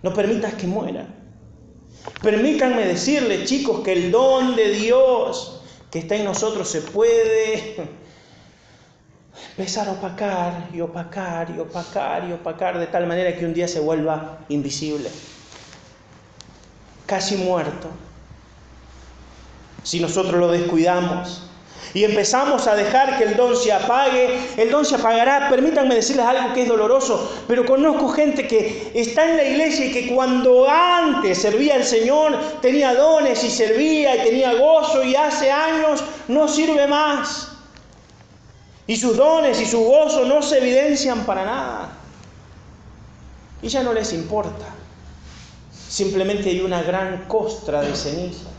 No 0.03 0.13
permitas 0.13 0.55
que 0.55 0.67
muera. 0.67 1.16
Permítanme 2.23 2.87
decirles, 2.87 3.49
chicos, 3.49 3.83
que 3.85 3.93
el 3.93 4.11
don 4.11 4.57
de 4.57 4.71
Dios 4.71 5.61
que 5.91 6.01
está 6.01 6.17
en 6.17 6.25
nosotros 6.25 6.69
se 6.69 6.83
puede 6.83 7.89
empezar 9.57 9.89
a 9.89 9.93
opacar 9.93 10.69
y 10.73 10.81
opacar 10.81 11.51
y 11.57 11.61
opacar 11.61 12.29
y 12.29 12.33
opacar 12.33 12.79
de 12.79 12.87
tal 12.87 13.07
manera 13.07 13.37
que 13.37 13.45
un 13.45 13.55
día 13.55 13.69
se 13.69 13.81
vuelva 13.81 14.39
invisible, 14.49 15.11
casi 17.07 17.37
muerto. 17.37 17.89
Si 19.83 20.01
nosotros 20.01 20.35
lo 20.35 20.51
descuidamos, 20.51 21.46
y 21.95 22.05
empezamos 22.05 22.67
a 22.67 22.75
dejar 22.75 23.19
que 23.19 23.25
el 23.25 23.37
don 23.37 23.57
se 23.57 23.73
apague, 23.73 24.39
el 24.57 24.71
don 24.71 24.85
se 24.85 24.97
apagará. 24.97 25.49
Permítanme 25.49 25.95
decirles 25.95 26.27
algo 26.27 26.53
que 26.55 26.63
es 26.63 26.69
doloroso, 26.69 27.45
pero 27.49 27.65
conozco 27.65 28.09
gente 28.09 28.47
que 28.47 28.93
está 28.95 29.29
en 29.31 29.37
la 29.37 29.45
iglesia 29.45 29.87
y 29.87 29.93
que 29.93 30.15
cuando 30.15 30.69
antes 30.69 31.39
servía 31.39 31.77
al 31.77 31.85
Señor 31.85 32.39
tenía 32.61 32.95
dones 32.95 33.43
y 33.45 33.51
servía 33.51 34.17
y 34.17 34.29
tenía 34.29 34.55
gozo 34.55 35.05
y 35.05 35.15
hace 35.15 35.51
años 35.51 36.03
no 36.29 36.49
sirve 36.49 36.87
más. 36.87 37.53
Y 38.87 38.97
sus 38.97 39.17
dones 39.17 39.61
y 39.61 39.67
su 39.67 39.83
gozo 39.83 40.25
no 40.25 40.43
se 40.43 40.59
evidencian 40.59 41.25
para 41.25 41.45
nada. 41.45 41.93
Y 43.63 43.69
ya 43.69 43.83
no 43.83 43.93
les 43.93 44.13
importa. 44.13 44.67
Simplemente 45.89 46.51
hay 46.51 46.61
una 46.61 46.83
gran 46.83 47.27
costra 47.27 47.81
de 47.81 47.97
ceniza 47.97 48.56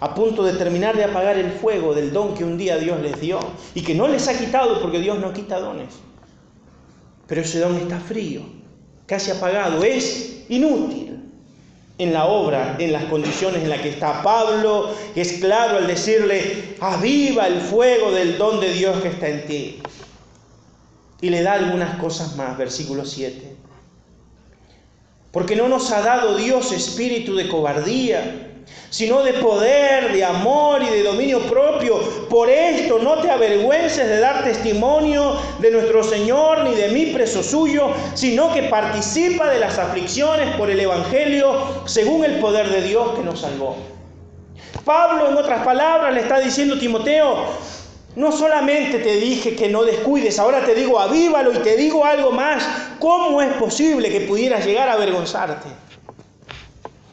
a 0.00 0.14
punto 0.14 0.44
de 0.44 0.52
terminar 0.52 0.96
de 0.96 1.04
apagar 1.04 1.38
el 1.38 1.50
fuego 1.50 1.94
del 1.94 2.12
don 2.12 2.34
que 2.34 2.44
un 2.44 2.56
día 2.56 2.78
Dios 2.78 3.00
les 3.00 3.20
dio 3.20 3.40
y 3.74 3.82
que 3.82 3.94
no 3.94 4.06
les 4.06 4.28
ha 4.28 4.38
quitado 4.38 4.80
porque 4.80 5.00
Dios 5.00 5.18
no 5.18 5.32
quita 5.32 5.58
dones. 5.58 5.94
Pero 7.26 7.40
ese 7.40 7.60
don 7.60 7.76
está 7.76 7.98
frío, 7.98 8.42
casi 9.06 9.30
apagado, 9.30 9.82
es 9.82 10.44
inútil 10.48 11.08
en 11.98 12.12
la 12.12 12.26
obra, 12.26 12.76
en 12.78 12.92
las 12.92 13.04
condiciones 13.06 13.62
en 13.62 13.70
las 13.70 13.80
que 13.80 13.88
está 13.88 14.22
Pablo, 14.22 14.94
es 15.16 15.32
claro 15.40 15.78
al 15.78 15.88
decirle, 15.88 16.76
aviva 16.80 17.48
el 17.48 17.60
fuego 17.60 18.12
del 18.12 18.38
don 18.38 18.60
de 18.60 18.72
Dios 18.72 19.02
que 19.02 19.08
está 19.08 19.28
en 19.28 19.46
ti. 19.46 19.82
Y 21.20 21.30
le 21.30 21.42
da 21.42 21.54
algunas 21.54 21.98
cosas 21.98 22.36
más, 22.36 22.56
versículo 22.56 23.04
7. 23.04 23.56
Porque 25.32 25.56
no 25.56 25.68
nos 25.68 25.90
ha 25.90 26.00
dado 26.00 26.36
Dios 26.36 26.70
espíritu 26.70 27.34
de 27.34 27.48
cobardía, 27.48 28.47
sino 28.90 29.22
de 29.22 29.34
poder, 29.34 30.12
de 30.12 30.24
amor 30.24 30.82
y 30.82 30.86
de 30.86 31.02
dominio 31.02 31.40
propio. 31.40 31.98
Por 32.28 32.48
esto 32.48 32.98
no 32.98 33.20
te 33.20 33.30
avergüences 33.30 34.08
de 34.08 34.18
dar 34.18 34.44
testimonio 34.44 35.36
de 35.60 35.70
nuestro 35.70 36.02
Señor 36.02 36.64
ni 36.64 36.74
de 36.74 36.88
mí 36.88 37.06
preso 37.06 37.42
suyo, 37.42 37.90
sino 38.14 38.52
que 38.52 38.64
participa 38.64 39.48
de 39.50 39.58
las 39.58 39.78
aflicciones 39.78 40.54
por 40.56 40.70
el 40.70 40.80
Evangelio 40.80 41.82
según 41.86 42.24
el 42.24 42.38
poder 42.38 42.68
de 42.70 42.82
Dios 42.82 43.14
que 43.16 43.22
nos 43.22 43.40
salvó. 43.40 43.76
Pablo, 44.84 45.28
en 45.28 45.36
otras 45.36 45.64
palabras, 45.64 46.14
le 46.14 46.20
está 46.20 46.40
diciendo 46.40 46.74
a 46.74 46.78
Timoteo, 46.78 47.46
no 48.16 48.32
solamente 48.32 48.98
te 48.98 49.16
dije 49.16 49.54
que 49.54 49.68
no 49.68 49.84
descuides, 49.84 50.38
ahora 50.38 50.64
te 50.64 50.74
digo 50.74 50.98
avívalo 50.98 51.52
y 51.52 51.58
te 51.58 51.76
digo 51.76 52.04
algo 52.04 52.32
más. 52.32 52.66
¿Cómo 52.98 53.40
es 53.42 53.52
posible 53.54 54.10
que 54.10 54.22
pudieras 54.22 54.64
llegar 54.64 54.88
a 54.88 54.94
avergonzarte? 54.94 55.68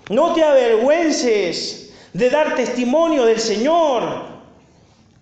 No 0.09 0.33
te 0.33 0.43
avergüences 0.43 1.93
de 2.13 2.29
dar 2.29 2.55
testimonio 2.55 3.25
del 3.25 3.39
Señor, 3.39 4.25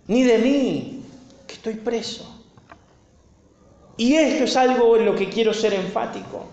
ni 0.08 0.24
de 0.24 0.38
mí, 0.38 1.06
que 1.48 1.54
estoy 1.54 1.76
preso. 1.76 2.30
Y 3.98 4.16
esto 4.16 4.44
es 4.44 4.58
algo 4.58 4.98
en 4.98 5.06
lo 5.06 5.16
que 5.16 5.30
quiero 5.30 5.54
ser 5.54 5.74
enfático. 5.74 6.48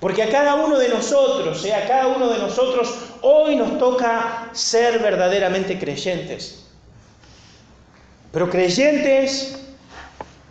Porque 0.00 0.22
a 0.22 0.30
cada 0.30 0.54
uno 0.54 0.78
de 0.78 0.88
nosotros, 0.88 1.64
eh, 1.64 1.74
a 1.74 1.86
cada 1.86 2.08
uno 2.08 2.28
de 2.28 2.38
nosotros, 2.38 2.94
hoy 3.22 3.56
nos 3.56 3.78
toca 3.78 4.50
ser 4.52 4.98
verdaderamente 4.98 5.78
creyentes. 5.78 6.64
Pero 8.32 8.50
creyentes, 8.50 9.58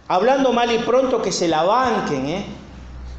hablando 0.08 0.52
mal 0.52 0.72
y 0.72 0.80
pronto, 0.80 1.22
que 1.22 1.32
se 1.32 1.48
la 1.48 1.64
banquen, 1.64 2.28
¿eh? 2.28 2.46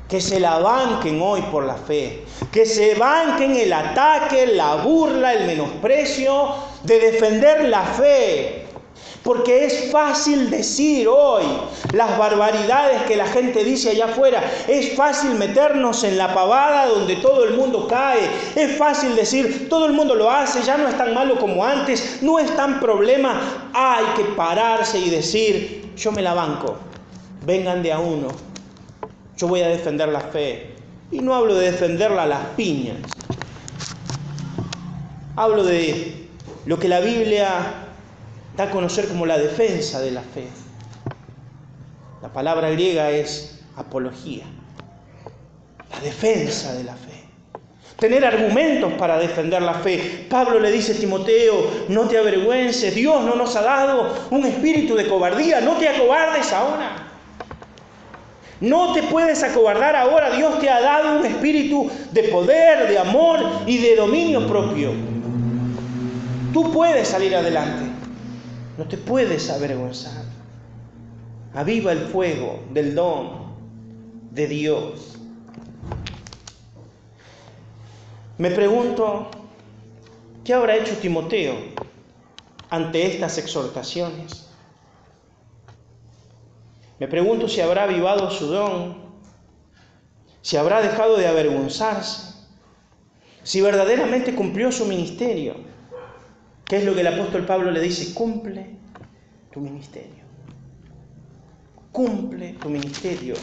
Que 0.09 0.21
se 0.21 0.39
la 0.39 0.59
banquen 0.59 1.21
hoy 1.21 1.43
por 1.51 1.65
la 1.65 1.75
fe, 1.75 2.25
que 2.53 2.65
se 2.65 2.95
banquen 2.95 3.57
el 3.57 3.73
ataque, 3.73 4.47
la 4.47 4.77
burla, 4.77 5.35
el 5.35 5.47
menosprecio 5.47 6.55
de 6.85 6.99
defender 6.99 7.69
la 7.69 7.83
fe. 7.83 8.63
Porque 9.27 9.65
es 9.65 9.91
fácil 9.91 10.51
decir 10.51 11.09
hoy 11.09 11.43
las 11.93 12.17
barbaridades 12.17 13.03
que 13.03 13.17
la 13.17 13.27
gente 13.27 13.65
dice 13.65 13.91
allá 13.91 14.05
afuera. 14.05 14.41
Es 14.69 14.95
fácil 14.95 15.35
meternos 15.35 16.05
en 16.05 16.17
la 16.17 16.33
pavada 16.33 16.87
donde 16.87 17.17
todo 17.17 17.43
el 17.43 17.55
mundo 17.55 17.89
cae. 17.89 18.21
Es 18.55 18.77
fácil 18.79 19.17
decir, 19.17 19.69
todo 19.69 19.87
el 19.87 19.95
mundo 19.95 20.15
lo 20.15 20.31
hace, 20.31 20.63
ya 20.63 20.77
no 20.77 20.87
es 20.87 20.97
tan 20.97 21.13
malo 21.13 21.41
como 21.41 21.65
antes, 21.65 22.19
no 22.23 22.39
es 22.39 22.55
tan 22.55 22.79
problema. 22.79 23.69
Hay 23.75 24.05
que 24.17 24.23
pararse 24.37 25.01
y 25.01 25.11
decir, 25.11 25.93
yo 25.97 26.13
me 26.13 26.23
la 26.23 26.33
banco. 26.33 26.77
Vengan 27.45 27.83
de 27.83 27.93
a 27.93 27.99
uno, 27.99 28.29
yo 29.37 29.49
voy 29.49 29.63
a 29.63 29.69
defender 29.69 30.09
la 30.09 30.21
fe. 30.21 30.75
Y 31.11 31.21
no 31.21 31.35
hablo 31.35 31.55
de 31.55 31.71
defenderla 31.71 32.25
a 32.25 32.27
las 32.27 32.47
piñas. 32.57 32.97
Hablo 35.37 35.63
de 35.65 36.29
lo 36.65 36.79
que 36.79 36.89
la 36.89 37.01
Biblia 37.01 37.87
da 38.57 38.65
a 38.65 38.71
conocer 38.71 39.07
como 39.07 39.27
la 39.27 39.39
defensa 39.39 40.01
de 40.01 40.11
la 40.11 40.23
fe. 40.23 40.49
La 42.23 42.33
palabra 42.33 42.71
griega 42.71 43.11
es 43.11 43.61
apología. 43.77 44.45
La 45.91 46.01
defensa 46.01 46.73
de 46.73 46.85
la 46.85 46.95
fe. 46.95 47.25
Tener 47.99 48.25
argumentos 48.25 48.93
para 48.95 49.19
defender 49.19 49.63
la 49.63 49.75
fe. 49.75 50.27
Pablo 50.29 50.59
le 50.59 50.71
dice 50.73 50.93
a 50.93 50.97
Timoteo, 50.97 51.87
no 51.89 52.09
te 52.09 52.19
avergüences, 52.19 52.95
Dios 52.95 53.23
no 53.25 53.37
nos 53.37 53.55
ha 53.57 53.63
dado 53.63 54.13
un 54.31 54.45
espíritu 54.45 54.95
de 54.95 55.07
cobardía, 55.07 55.61
no 55.61 55.77
te 55.77 55.89
acobardes 55.89 56.53
ahora. 56.53 57.06
No 58.61 58.93
te 58.95 59.03
puedes 59.03 59.43
acobardar 59.43 59.95
ahora. 59.97 60.35
Dios 60.35 60.59
te 60.61 60.71
ha 60.71 60.81
dado 60.81 61.19
un 61.19 61.27
espíritu 61.27 61.91
de 62.13 62.25
poder, 62.25 62.89
de 62.89 62.99
amor 62.99 63.41
y 63.67 63.79
de 63.79 63.97
dominio 63.97 64.47
propio. 64.47 64.93
Tú 66.53 66.73
puedes 66.73 67.09
salir 67.09 67.37
adelante. 67.37 67.85
No 68.79 68.87
te 68.87 68.97
puedes 68.97 69.51
avergonzar. 69.51 70.25
Aviva 71.55 71.93
el 71.93 72.01
fuego 72.01 72.61
del 72.73 72.95
don 72.95 73.47
de 74.31 74.47
Dios. 74.47 75.19
Me 78.39 78.51
pregunto, 78.51 79.31
¿qué 80.45 80.53
habrá 80.53 80.77
hecho 80.77 80.97
Timoteo 80.99 81.55
ante 82.69 83.07
estas 83.07 83.39
exhortaciones? 83.39 84.46
Me 86.99 87.09
pregunto 87.09 87.49
si 87.49 87.61
habrá 87.61 87.85
avivado 87.85 88.31
su 88.31 88.47
don, 88.47 88.97
si 90.41 90.57
habrá 90.57 90.81
dejado 90.81 91.17
de 91.17 91.27
avergonzarse, 91.27 92.35
si 93.43 93.61
verdaderamente 93.61 94.35
cumplió 94.35 94.73
su 94.73 94.87
ministerio. 94.87 95.55
¿Qué 96.65 96.79
es 96.79 96.85
lo 96.85 96.95
que 96.95 97.03
el 97.03 97.07
apóstol 97.07 97.47
Pablo 97.47 97.71
le 97.71 97.81
dice? 97.81 98.13
Cumple 98.13 98.67
tu 99.53 99.61
ministerio. 99.61 100.25
Cumple 101.93 102.55
tu 102.55 102.69
ministerio. 102.69 103.35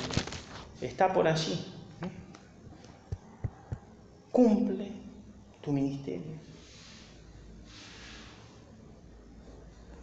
Está 0.82 1.14
por 1.14 1.28
allí. 1.28 1.54
¿eh? 1.54 2.10
Cumple 4.30 4.92
tu 5.62 5.72
ministerio. 5.72 6.34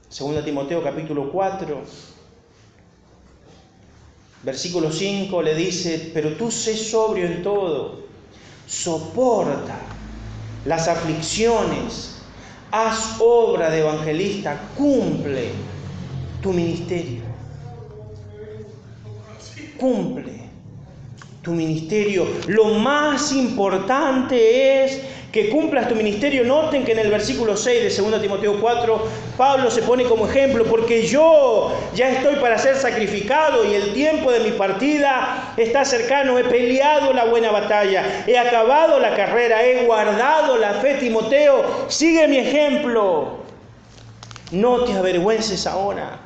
Segunda 0.09 0.43
Timoteo 0.43 0.83
capítulo 0.83 1.31
4, 1.31 1.83
versículo 4.43 4.91
5 4.91 5.43
le 5.43 5.55
dice, 5.55 6.11
pero 6.15 6.35
tú 6.35 6.51
sé 6.51 6.77
sobrio 6.77 7.27
en 7.27 7.43
todo, 7.43 8.01
soporta 8.67 9.79
las 10.65 10.89
aflicciones, 10.89 12.17
haz 12.71 13.17
obra 13.21 13.71
de 13.71 13.81
evangelista, 13.81 14.61
cumple 14.77 15.51
tu 16.43 16.53
ministerio. 16.53 17.23
Cumple 19.79 20.41
tu 21.43 21.53
ministerio. 21.53 22.27
Lo 22.49 22.67
más 22.67 23.33
importante 23.33 24.85
es 24.85 25.01
que 25.33 25.49
cumplas 25.49 25.89
tu 25.89 25.95
ministerio. 25.95 26.45
Noten 26.45 26.85
que 26.85 26.93
en 26.93 26.99
el 26.99 27.11
versículo 27.11 27.57
6 27.57 27.97
de 27.97 28.03
2 28.03 28.21
Timoteo 28.21 28.61
4, 28.61 29.07
Pablo 29.37 29.71
se 29.71 29.83
pone 29.83 30.05
como 30.05 30.29
ejemplo, 30.29 30.65
porque 30.65 31.07
yo 31.07 31.73
ya 31.95 32.11
estoy 32.11 32.37
para 32.37 32.59
ser 32.59 32.77
sacrificado 32.77 33.65
y 33.65 33.75
el 33.75 33.93
tiempo 33.93 34.33
de 34.33 34.41
mi 34.41 34.51
partida 34.53 35.55
está 35.57 35.85
cercano. 35.85 36.39
He 36.39 36.45
peleado 36.45 37.13
la 37.13 37.27
buena 37.27 37.51
batalla, 37.51 38.25
he 38.27 38.37
acabado 38.37 38.99
la 38.99 39.15
carrera, 39.15 39.65
he 39.65 39.85
guardado 39.87 40.57
la 40.57 40.75
fe, 40.75 40.95
Timoteo. 40.95 41.87
Sigue 41.89 42.27
mi 42.27 42.39
ejemplo. 42.39 43.41
No 44.51 44.85
te 44.85 44.93
avergüences 44.95 45.67
ahora. 45.67 46.19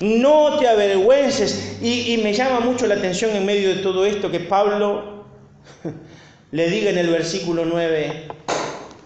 No 0.00 0.58
te 0.58 0.66
avergüences. 0.66 1.78
Y, 1.80 2.14
y 2.14 2.18
me 2.18 2.32
llama 2.32 2.58
mucho 2.58 2.88
la 2.88 2.96
atención 2.96 3.30
en 3.36 3.46
medio 3.46 3.68
de 3.68 3.76
todo 3.76 4.04
esto 4.04 4.32
que 4.32 4.40
Pablo 4.40 5.21
le 6.52 6.68
diga 6.68 6.90
en 6.90 6.98
el 6.98 7.08
versículo 7.08 7.64
9, 7.64 8.28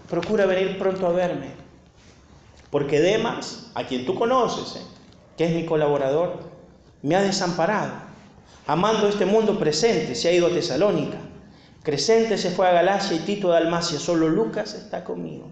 procura 0.09 0.45
venir 0.45 0.77
pronto 0.77 1.07
a 1.07 1.11
verme, 1.11 1.47
porque 2.69 2.99
Demas, 2.99 3.71
a 3.73 3.85
quien 3.85 4.05
tú 4.05 4.15
conoces, 4.15 4.81
¿eh? 4.81 4.85
que 5.37 5.45
es 5.45 5.55
mi 5.55 5.65
colaborador, 5.65 6.39
me 7.01 7.15
ha 7.15 7.21
desamparado, 7.21 7.93
amando 8.67 9.07
este 9.07 9.25
mundo 9.25 9.57
presente, 9.57 10.13
se 10.13 10.27
ha 10.27 10.33
ido 10.33 10.47
a 10.47 10.51
Tesalónica, 10.51 11.17
Crescente 11.83 12.37
se 12.37 12.51
fue 12.51 12.67
a 12.67 12.73
Galacia 12.73 13.15
y 13.15 13.19
Tito 13.19 13.53
a 13.53 13.61
Dalmacia, 13.61 13.97
solo 13.97 14.27
Lucas 14.27 14.73
está 14.73 15.05
conmigo. 15.05 15.47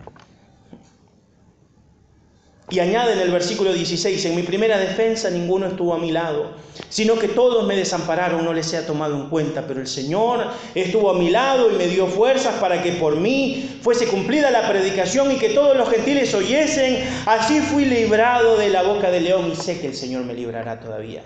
Y 2.71 2.80
añade 2.80 3.13
en 3.13 3.19
el 3.19 3.30
versículo 3.30 3.71
16, 3.71 4.25
en 4.25 4.36
mi 4.36 4.41
primera 4.41 4.80
defensa 4.80 5.30
ninguno 5.30 5.67
estuvo 5.67 5.93
a 5.93 5.99
mi 5.99 6.12
lado, 6.12 6.49
sino 6.89 7.13
que 7.13 7.28
todos 7.28 7.67
me 7.67 7.75
desampararon, 7.75 8.43
no 8.43 8.54
les 8.54 8.73
he 8.73 8.82
tomado 8.82 9.15
en 9.15 9.30
cuenta, 9.30 9.67
pero 9.67 9.80
el 9.80 9.88
Señor 9.88 10.47
estuvo 10.73 11.12
a 11.12 11.13
mi 11.13 11.30
lado 11.30 11.71
y 11.71 11.75
me 11.75 11.86
dio 11.86 12.08
fuerzas 12.08 12.56
para 12.56 12.82
que 12.82 12.93
por 12.93 13.17
mí 13.17 13.80
fuese 13.84 14.08
cumplida 14.08 14.49
la 14.49 14.67
predicación 14.67 15.32
y 15.32 15.36
que 15.36 15.49
todos 15.49 15.78
los 15.78 15.88
gentiles 15.89 16.34
oyesen. 16.34 17.08
Así 17.28 17.60
fui 17.60 17.86
librado 17.86 18.58
de 18.58 18.69
la 18.69 18.82
boca 18.82 19.12
del 19.12 19.25
león 19.25 19.51
y 19.51 19.56
sé 19.56 19.80
que 19.80 19.86
el 19.88 19.95
Señor 19.95 20.23
me 20.23 20.34
librará 20.34 20.80
todavía. 20.80 21.21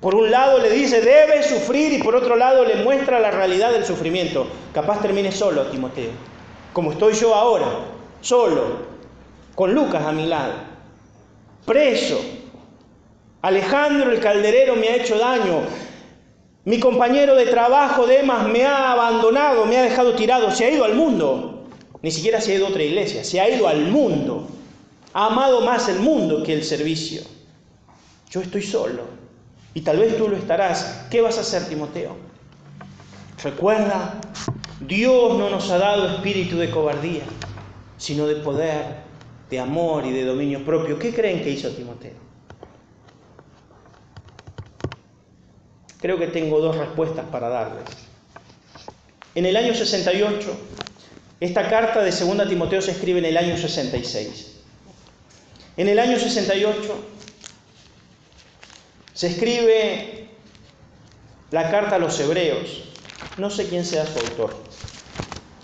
Por 0.00 0.16
un 0.16 0.32
lado 0.32 0.58
le 0.58 0.70
dice, 0.70 1.00
debe 1.00 1.44
sufrir 1.44 1.92
y 1.92 2.02
por 2.02 2.16
otro 2.16 2.34
lado 2.34 2.64
le 2.64 2.76
muestra 2.76 3.20
la 3.20 3.30
realidad 3.30 3.70
del 3.70 3.84
sufrimiento. 3.84 4.48
Capaz 4.74 5.00
termine 5.00 5.30
solo, 5.30 5.66
Timoteo, 5.66 6.10
como 6.72 6.90
estoy 6.90 7.12
yo 7.12 7.34
ahora, 7.36 7.66
solo, 8.20 8.89
con 9.60 9.74
Lucas 9.74 10.02
a 10.06 10.12
mi 10.12 10.24
lado, 10.24 10.54
preso. 11.66 12.18
Alejandro 13.42 14.10
el 14.10 14.18
calderero 14.18 14.74
me 14.74 14.88
ha 14.88 14.96
hecho 14.96 15.18
daño. 15.18 15.60
Mi 16.64 16.80
compañero 16.80 17.34
de 17.34 17.44
trabajo, 17.44 18.06
Demas, 18.06 18.48
me 18.48 18.64
ha 18.64 18.92
abandonado, 18.92 19.66
me 19.66 19.76
ha 19.76 19.82
dejado 19.82 20.14
tirado, 20.14 20.50
se 20.50 20.64
ha 20.64 20.70
ido 20.70 20.86
al 20.86 20.94
mundo. 20.94 21.68
Ni 22.00 22.10
siquiera 22.10 22.40
se 22.40 22.52
ha 22.52 22.54
ido 22.54 22.68
a 22.68 22.70
otra 22.70 22.82
iglesia, 22.82 23.22
se 23.22 23.38
ha 23.38 23.50
ido 23.50 23.68
al 23.68 23.82
mundo. 23.88 24.48
Ha 25.12 25.26
amado 25.26 25.60
más 25.60 25.90
el 25.90 25.98
mundo 25.98 26.42
que 26.42 26.54
el 26.54 26.64
servicio. 26.64 27.20
Yo 28.30 28.40
estoy 28.40 28.62
solo. 28.62 29.02
Y 29.74 29.82
tal 29.82 29.98
vez 29.98 30.16
tú 30.16 30.26
lo 30.26 30.38
estarás. 30.38 31.06
¿Qué 31.10 31.20
vas 31.20 31.36
a 31.36 31.42
hacer, 31.42 31.68
Timoteo? 31.68 32.16
Recuerda, 33.44 34.22
Dios 34.80 35.36
no 35.36 35.50
nos 35.50 35.70
ha 35.70 35.76
dado 35.76 36.08
espíritu 36.08 36.56
de 36.56 36.70
cobardía, 36.70 37.24
sino 37.98 38.26
de 38.26 38.36
poder, 38.36 39.09
de 39.50 39.58
amor 39.58 40.06
y 40.06 40.12
de 40.12 40.24
dominio 40.24 40.64
propio. 40.64 40.98
¿Qué 40.98 41.12
creen 41.12 41.42
que 41.42 41.50
hizo 41.50 41.70
Timoteo? 41.70 42.14
Creo 46.00 46.18
que 46.18 46.28
tengo 46.28 46.60
dos 46.60 46.76
respuestas 46.76 47.26
para 47.26 47.48
darles. 47.48 47.84
En 49.34 49.44
el 49.44 49.56
año 49.56 49.74
68, 49.74 50.56
esta 51.40 51.68
carta 51.68 52.02
de 52.02 52.10
2 52.10 52.48
Timoteo 52.48 52.80
se 52.80 52.92
escribe 52.92 53.18
en 53.18 53.26
el 53.26 53.36
año 53.36 53.56
66. 53.56 54.56
En 55.76 55.88
el 55.88 55.98
año 55.98 56.18
68 56.18 57.04
se 59.12 59.26
escribe 59.26 60.28
la 61.50 61.70
carta 61.70 61.96
a 61.96 61.98
los 61.98 62.18
hebreos. 62.20 62.84
No 63.36 63.50
sé 63.50 63.68
quién 63.68 63.84
sea 63.84 64.06
su 64.06 64.18
autor. 64.18 64.56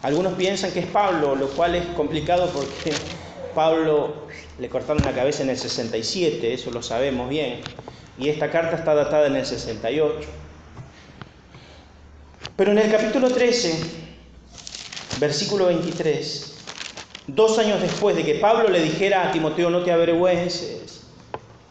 Algunos 0.03 0.35
piensan 0.35 0.71
que 0.73 0.81
es 0.81 0.87
Pablo, 0.87 1.35
lo 1.35 1.49
cual 1.49 1.75
es 1.75 1.87
complicado 1.97 2.51
porque 2.53 2.93
Pablo 3.57 4.27
le 4.59 4.69
cortaron 4.69 5.03
la 5.03 5.13
cabeza 5.13 5.43
en 5.43 5.49
el 5.49 5.57
67, 5.57 6.53
eso 6.53 6.71
lo 6.71 6.83
sabemos 6.83 7.31
bien, 7.31 7.63
y 8.19 8.29
esta 8.29 8.51
carta 8.51 8.77
está 8.77 8.95
datada 8.95 9.29
en 9.29 9.37
el 9.37 9.47
68. 9.47 10.29
Pero 12.55 12.73
en 12.73 12.79
el 12.79 12.91
capítulo 12.91 13.31
13, 13.31 13.81
versículo 15.19 15.67
23, 15.67 16.55
dos 17.29 17.59
años 17.59 17.81
después 17.81 18.15
de 18.15 18.27
que 18.27 18.35
Pablo 18.35 18.69
le 18.69 18.83
dijera 18.83 19.27
a 19.27 19.33
Timoteo, 19.33 19.71
no 19.71 19.83
te 19.83 19.91
avergüences, 19.91 21.07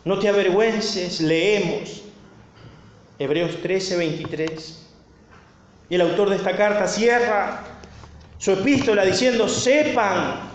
no 0.05 0.17
te 0.17 0.27
avergüences, 0.27 1.21
leemos 1.21 2.01
Hebreos 3.19 3.61
13, 3.61 3.97
23. 3.97 4.81
Y 5.89 5.95
el 5.95 6.01
autor 6.01 6.31
de 6.31 6.37
esta 6.37 6.57
carta 6.57 6.87
cierra 6.87 7.63
su 8.39 8.53
epístola 8.53 9.05
diciendo, 9.05 9.47
sepan 9.47 10.54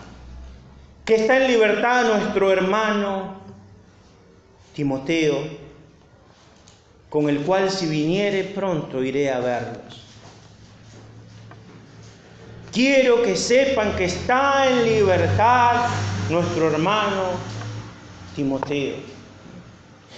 que 1.05 1.15
está 1.15 1.37
en 1.37 1.47
libertad 1.47 2.05
nuestro 2.05 2.51
hermano 2.51 3.41
Timoteo, 4.73 5.39
con 7.09 7.27
el 7.29 7.39
cual 7.41 7.69
si 7.69 7.87
viniere 7.87 8.43
pronto 8.43 9.03
iré 9.03 9.31
a 9.31 9.39
verlos. 9.39 10.01
Quiero 12.71 13.21
que 13.21 13.35
sepan 13.35 13.95
que 13.97 14.05
está 14.05 14.69
en 14.69 14.85
libertad 14.85 15.87
nuestro 16.29 16.71
hermano 16.71 17.31
Timoteo. 18.33 19.20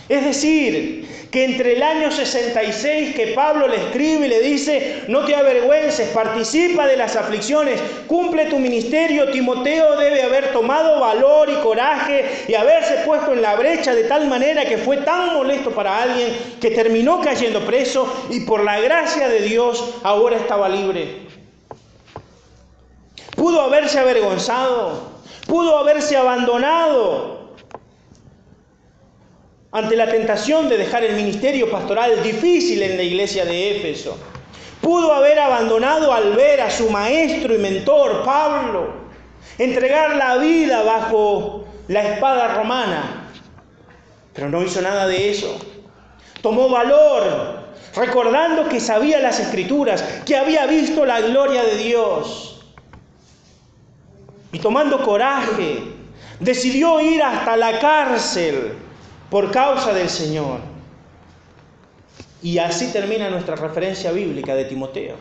Es 0.09 0.25
decir, 0.25 1.07
que 1.33 1.45
entre 1.45 1.73
el 1.73 1.81
año 1.81 2.11
66 2.11 3.15
que 3.15 3.27
Pablo 3.27 3.67
le 3.67 3.77
escribe 3.77 4.27
y 4.27 4.29
le 4.29 4.41
dice, 4.41 5.01
no 5.07 5.25
te 5.25 5.35
avergüences, 5.35 6.09
participa 6.09 6.85
de 6.85 6.95
las 6.95 7.15
aflicciones, 7.15 7.81
cumple 8.05 8.45
tu 8.45 8.59
ministerio, 8.59 9.31
Timoteo 9.31 9.97
debe 9.97 10.21
haber 10.21 10.51
tomado 10.51 10.99
valor 10.99 11.49
y 11.49 11.55
coraje 11.63 12.45
y 12.47 12.53
haberse 12.53 12.97
puesto 13.05 13.33
en 13.33 13.41
la 13.41 13.55
brecha 13.55 13.95
de 13.95 14.03
tal 14.03 14.27
manera 14.27 14.65
que 14.65 14.77
fue 14.77 14.97
tan 14.97 15.33
molesto 15.33 15.71
para 15.71 16.03
alguien 16.03 16.37
que 16.61 16.69
terminó 16.69 17.19
cayendo 17.19 17.65
preso 17.65 18.27
y 18.29 18.41
por 18.41 18.63
la 18.63 18.79
gracia 18.79 19.27
de 19.27 19.41
Dios 19.41 19.83
ahora 20.03 20.37
estaba 20.37 20.69
libre. 20.69 21.23
Pudo 23.35 23.61
haberse 23.61 23.97
avergonzado, 23.97 25.09
pudo 25.47 25.79
haberse 25.79 26.15
abandonado, 26.15 27.42
ante 29.74 29.95
la 29.95 30.07
tentación 30.07 30.69
de 30.69 30.78
dejar 30.78 31.03
el 31.03 31.15
ministerio 31.15 31.69
pastoral 31.69 32.21
difícil 32.21 32.84
en 32.84 32.95
la 32.95 33.01
iglesia 33.01 33.43
de 33.43 33.78
Éfeso. 33.78 34.15
Pudo 34.80 35.11
haber 35.11 35.39
abandonado 35.39 36.13
al 36.13 36.34
ver 36.34 36.61
a 36.61 36.69
su 36.69 36.91
maestro 36.91 37.55
y 37.55 37.57
mentor, 37.57 38.24
Pablo, 38.24 38.93
entregar 39.57 40.15
la 40.15 40.38
vida 40.38 40.84
bajo 40.84 41.65
la 41.88 42.03
espada 42.03 42.53
romana. 42.53 43.32
Pero 44.34 44.47
no 44.49 44.61
hizo 44.61 44.80
nada 44.80 45.07
de 45.07 45.32
eso. 45.32 45.57
Tomó 46.43 46.69
valor, 46.69 47.63
recordando 47.95 48.69
que 48.69 48.80
sabía 48.80 49.19
las 49.19 49.39
escrituras, 49.39 50.03
que 50.24 50.38
había 50.38 50.67
visto 50.67 51.03
la 51.03 51.19
gloria 51.21 51.63
de 51.63 51.78
Dios. 51.78 52.63
Y 54.51 54.59
tomando 54.59 55.01
coraje, 55.01 55.80
decidió 56.39 57.01
ir 57.01 57.24
hasta 57.24 57.57
la 57.57 57.80
cárcel 57.80 58.84
por 59.34 59.49
causa 59.49 59.91
del 59.93 60.09
Señor. 60.09 60.59
Y 62.43 62.59
así 62.59 62.93
termina 62.93 63.31
nuestra 63.31 63.55
referencia 63.55 64.11
bíblica 64.11 64.53
de 64.53 64.65
Timoteo. 64.65 65.15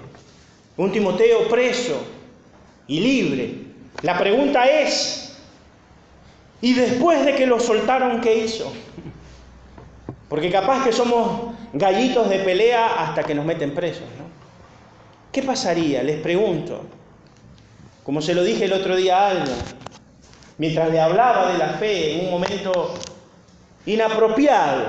Un 0.76 0.92
Timoteo 0.92 1.48
preso 1.48 1.96
y 2.86 3.00
libre. 3.00 3.54
La 4.02 4.18
pregunta 4.18 4.66
es, 4.66 5.34
¿y 6.60 6.74
después 6.74 7.24
de 7.24 7.34
que 7.34 7.46
lo 7.46 7.58
soltaron, 7.58 8.20
qué 8.20 8.44
hizo? 8.44 8.70
Porque 10.28 10.50
capaz 10.50 10.84
que 10.84 10.92
somos 10.92 11.54
gallitos 11.72 12.28
de 12.28 12.40
pelea 12.40 13.02
hasta 13.02 13.22
que 13.22 13.34
nos 13.34 13.46
meten 13.46 13.74
presos. 13.74 14.04
¿no? 14.18 14.26
¿Qué 15.32 15.42
pasaría? 15.42 16.02
Les 16.02 16.20
pregunto. 16.20 16.82
Como 18.04 18.20
se 18.20 18.34
lo 18.34 18.44
dije 18.44 18.66
el 18.66 18.74
otro 18.74 18.94
día 18.94 19.20
a 19.20 19.30
alguien, 19.30 19.56
mientras 20.58 20.90
le 20.90 21.00
hablaba 21.00 21.50
de 21.50 21.56
la 21.56 21.68
fe 21.78 22.12
en 22.12 22.26
un 22.26 22.30
momento 22.30 22.94
inapropiado, 23.86 24.84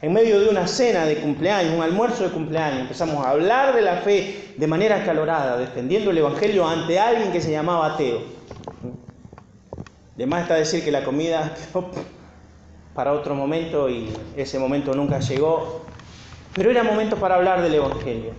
en 0.00 0.12
medio 0.12 0.40
de 0.40 0.48
una 0.48 0.66
cena 0.66 1.04
de 1.06 1.16
cumpleaños, 1.18 1.74
un 1.74 1.82
almuerzo 1.82 2.24
de 2.24 2.30
cumpleaños, 2.30 2.80
empezamos 2.80 3.24
a 3.24 3.30
hablar 3.30 3.74
de 3.74 3.82
la 3.82 3.96
fe 3.98 4.52
de 4.56 4.66
manera 4.66 4.96
acalorada, 4.96 5.56
defendiendo 5.56 6.10
el 6.10 6.18
Evangelio 6.18 6.66
ante 6.66 6.98
alguien 6.98 7.30
que 7.30 7.40
se 7.40 7.52
llamaba 7.52 7.94
ateo. 7.94 8.20
Además 10.16 10.42
está 10.42 10.54
decir 10.54 10.84
que 10.84 10.90
la 10.90 11.04
comida 11.04 11.54
para 12.94 13.12
otro 13.12 13.34
momento 13.34 13.88
y 13.88 14.12
ese 14.36 14.58
momento 14.58 14.92
nunca 14.94 15.20
llegó, 15.20 15.84
pero 16.54 16.70
era 16.70 16.82
momento 16.82 17.16
para 17.16 17.36
hablar 17.36 17.62
del 17.62 17.74
Evangelio. 17.74 18.32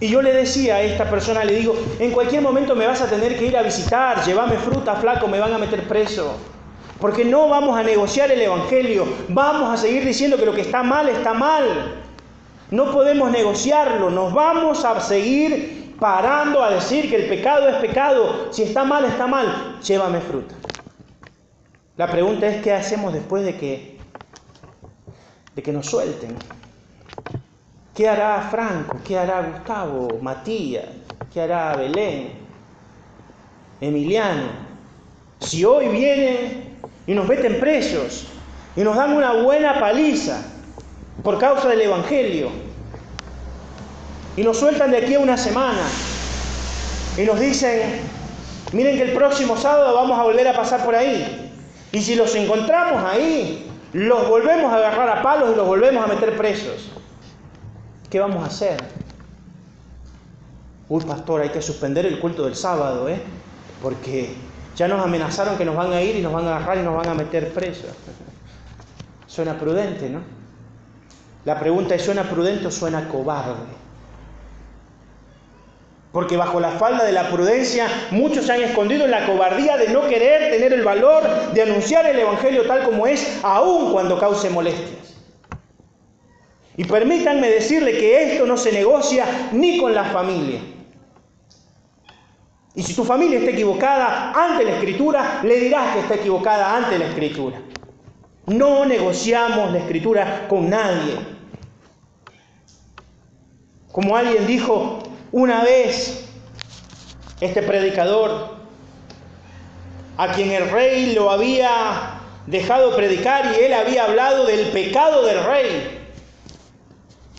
Y 0.00 0.08
yo 0.08 0.20
le 0.20 0.32
decía 0.32 0.76
a 0.76 0.82
esta 0.82 1.08
persona, 1.08 1.44
le 1.44 1.54
digo, 1.54 1.76
en 2.00 2.10
cualquier 2.10 2.42
momento 2.42 2.74
me 2.74 2.88
vas 2.88 3.00
a 3.00 3.06
tener 3.06 3.38
que 3.38 3.46
ir 3.46 3.56
a 3.56 3.62
visitar, 3.62 4.24
llévame 4.24 4.56
fruta, 4.56 4.96
flaco, 4.96 5.28
me 5.28 5.38
van 5.38 5.52
a 5.54 5.58
meter 5.58 5.86
preso. 5.86 6.36
Porque 7.02 7.24
no 7.24 7.48
vamos 7.48 7.76
a 7.76 7.82
negociar 7.82 8.30
el 8.30 8.40
Evangelio, 8.40 9.04
vamos 9.28 9.74
a 9.74 9.76
seguir 9.76 10.04
diciendo 10.04 10.36
que 10.36 10.46
lo 10.46 10.54
que 10.54 10.60
está 10.60 10.84
mal 10.84 11.08
está 11.08 11.34
mal. 11.34 11.96
No 12.70 12.92
podemos 12.92 13.28
negociarlo, 13.32 14.08
nos 14.08 14.32
vamos 14.32 14.84
a 14.84 15.00
seguir 15.00 15.96
parando 15.98 16.62
a 16.62 16.70
decir 16.70 17.10
que 17.10 17.16
el 17.16 17.28
pecado 17.28 17.68
es 17.68 17.74
pecado, 17.78 18.52
si 18.52 18.62
está 18.62 18.84
mal, 18.84 19.04
está 19.04 19.26
mal, 19.26 19.80
llévame 19.82 20.20
fruta. 20.20 20.54
La 21.96 22.06
pregunta 22.06 22.46
es, 22.46 22.62
¿qué 22.62 22.72
hacemos 22.72 23.12
después 23.12 23.44
de 23.44 23.56
que, 23.56 23.98
de 25.56 25.60
que 25.60 25.72
nos 25.72 25.86
suelten? 25.86 26.36
¿Qué 27.96 28.08
hará 28.08 28.46
Franco? 28.48 28.98
¿Qué 29.04 29.18
hará 29.18 29.42
Gustavo? 29.42 30.20
Matías? 30.22 30.86
¿Qué 31.34 31.40
hará 31.40 31.74
Belén? 31.74 32.34
Emiliano? 33.80 34.50
Si 35.40 35.64
hoy 35.64 35.88
vienen 35.88 36.71
y 37.06 37.14
nos 37.14 37.26
meten 37.26 37.58
presos 37.60 38.26
y 38.76 38.82
nos 38.82 38.96
dan 38.96 39.12
una 39.12 39.32
buena 39.42 39.78
paliza 39.78 40.42
por 41.22 41.38
causa 41.38 41.68
del 41.68 41.82
Evangelio 41.82 42.50
y 44.36 44.42
nos 44.42 44.58
sueltan 44.58 44.90
de 44.90 44.98
aquí 44.98 45.14
a 45.14 45.18
una 45.18 45.36
semana 45.36 45.82
y 47.18 47.22
nos 47.22 47.38
dicen, 47.38 48.00
miren 48.72 48.96
que 48.96 49.02
el 49.02 49.12
próximo 49.12 49.56
sábado 49.56 49.94
vamos 49.94 50.18
a 50.18 50.22
volver 50.22 50.48
a 50.48 50.54
pasar 50.54 50.84
por 50.84 50.94
ahí 50.94 51.50
y 51.92 52.00
si 52.00 52.14
los 52.14 52.34
encontramos 52.34 53.02
ahí, 53.04 53.70
los 53.92 54.28
volvemos 54.28 54.72
a 54.72 54.76
agarrar 54.76 55.18
a 55.18 55.22
palos 55.22 55.50
y 55.52 55.56
los 55.56 55.66
volvemos 55.66 56.02
a 56.02 56.06
meter 56.06 56.36
presos. 56.36 56.90
¿Qué 58.08 58.18
vamos 58.18 58.42
a 58.42 58.46
hacer? 58.46 58.82
Uy, 60.88 61.04
pastor, 61.04 61.42
hay 61.42 61.50
que 61.50 61.60
suspender 61.60 62.06
el 62.06 62.18
culto 62.18 62.44
del 62.44 62.54
sábado, 62.54 63.08
¿eh? 63.08 63.20
Porque 63.82 64.34
ya 64.76 64.88
nos 64.88 65.04
amenazaron 65.04 65.56
que 65.56 65.64
nos 65.64 65.76
van 65.76 65.92
a 65.92 66.00
ir 66.00 66.16
y 66.16 66.22
nos 66.22 66.32
van 66.32 66.46
a 66.46 66.56
agarrar 66.56 66.78
y 66.78 66.82
nos 66.82 66.96
van 66.96 67.08
a 67.08 67.14
meter 67.14 67.52
presos. 67.52 67.90
Suena 69.26 69.58
prudente, 69.58 70.08
¿no? 70.08 70.20
La 71.44 71.58
pregunta 71.58 71.94
es, 71.94 72.02
¿suena 72.02 72.24
prudente 72.24 72.68
o 72.68 72.70
suena 72.70 73.08
cobarde? 73.08 73.82
Porque 76.12 76.36
bajo 76.36 76.60
la 76.60 76.72
falda 76.72 77.04
de 77.04 77.12
la 77.12 77.30
prudencia 77.30 77.88
muchos 78.10 78.44
se 78.44 78.52
han 78.52 78.62
escondido 78.62 79.06
en 79.06 79.10
la 79.10 79.26
cobardía 79.26 79.78
de 79.78 79.88
no 79.88 80.06
querer 80.06 80.50
tener 80.52 80.72
el 80.74 80.84
valor 80.84 81.22
de 81.54 81.62
anunciar 81.62 82.06
el 82.06 82.18
Evangelio 82.18 82.66
tal 82.66 82.84
como 82.84 83.06
es, 83.06 83.40
aun 83.42 83.92
cuando 83.92 84.18
cause 84.18 84.50
molestias. 84.50 85.16
Y 86.76 86.84
permítanme 86.84 87.48
decirle 87.48 87.92
que 87.92 88.32
esto 88.32 88.46
no 88.46 88.56
se 88.56 88.72
negocia 88.72 89.24
ni 89.52 89.78
con 89.78 89.94
la 89.94 90.04
familia. 90.04 90.60
Y 92.74 92.82
si 92.82 92.94
tu 92.94 93.04
familia 93.04 93.38
está 93.38 93.50
equivocada 93.50 94.32
ante 94.32 94.64
la 94.64 94.72
escritura, 94.72 95.40
le 95.42 95.56
dirás 95.60 95.94
que 95.94 96.00
está 96.00 96.14
equivocada 96.14 96.76
ante 96.76 96.98
la 96.98 97.06
escritura. 97.06 97.60
No 98.46 98.86
negociamos 98.86 99.72
la 99.72 99.78
escritura 99.78 100.46
con 100.48 100.70
nadie. 100.70 101.16
Como 103.92 104.16
alguien 104.16 104.46
dijo 104.46 105.00
una 105.32 105.62
vez, 105.62 106.28
este 107.40 107.62
predicador, 107.62 108.56
a 110.16 110.32
quien 110.32 110.50
el 110.50 110.70
rey 110.70 111.14
lo 111.14 111.30
había 111.30 112.20
dejado 112.46 112.96
predicar 112.96 113.54
y 113.54 113.64
él 113.64 113.74
había 113.74 114.04
hablado 114.04 114.46
del 114.46 114.68
pecado 114.68 115.26
del 115.26 115.44
rey. 115.44 115.98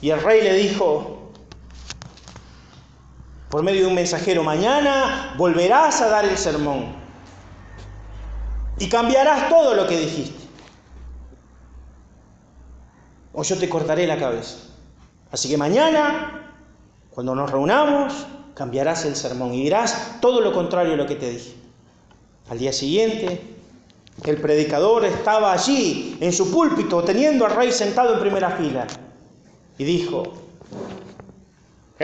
Y 0.02 0.10
el 0.12 0.22
rey 0.22 0.42
le 0.42 0.54
dijo, 0.54 1.13
por 3.54 3.62
medio 3.62 3.82
de 3.82 3.88
un 3.90 3.94
mensajero, 3.94 4.44
mañana 4.44 5.36
volverás 5.38 6.02
a 6.02 6.08
dar 6.08 6.26
el 6.26 6.40
sermón 6.40 6.88
y 8.80 8.90
cambiarás 8.90 9.48
todo 9.48 9.76
lo 9.76 9.86
que 9.86 9.96
dijiste. 9.96 10.44
O 13.32 13.44
yo 13.44 13.56
te 13.60 13.70
cortaré 13.70 14.08
la 14.08 14.18
cabeza. 14.18 14.58
Así 15.32 15.50
que 15.50 15.58
mañana, 15.58 16.56
cuando 17.12 17.36
nos 17.36 17.52
reunamos, 17.52 18.26
cambiarás 18.56 19.06
el 19.06 19.16
sermón 19.16 19.54
y 19.54 19.62
dirás 19.62 20.18
todo 20.20 20.42
lo 20.42 20.52
contrario 20.52 20.94
a 20.94 20.98
lo 20.98 21.06
que 21.06 21.14
te 21.14 21.30
dije. 21.30 21.54
Al 22.50 22.58
día 22.58 22.74
siguiente, 22.74 23.40
el 24.26 24.38
predicador 24.38 25.06
estaba 25.06 25.54
allí, 25.54 26.18
en 26.22 26.34
su 26.34 26.50
púlpito, 26.52 27.04
teniendo 27.04 27.46
al 27.46 27.56
rey 27.56 27.72
sentado 27.72 28.16
en 28.16 28.20
primera 28.20 28.50
fila 28.50 28.88
y 29.78 29.84
dijo, 29.84 30.24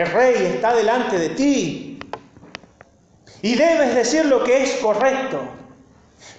el 0.00 0.10
rey 0.12 0.34
está 0.54 0.74
delante 0.74 1.18
de 1.18 1.28
ti 1.30 1.98
y 3.42 3.54
debes 3.54 3.94
decir 3.94 4.24
lo 4.24 4.42
que 4.42 4.62
es 4.62 4.76
correcto, 4.76 5.40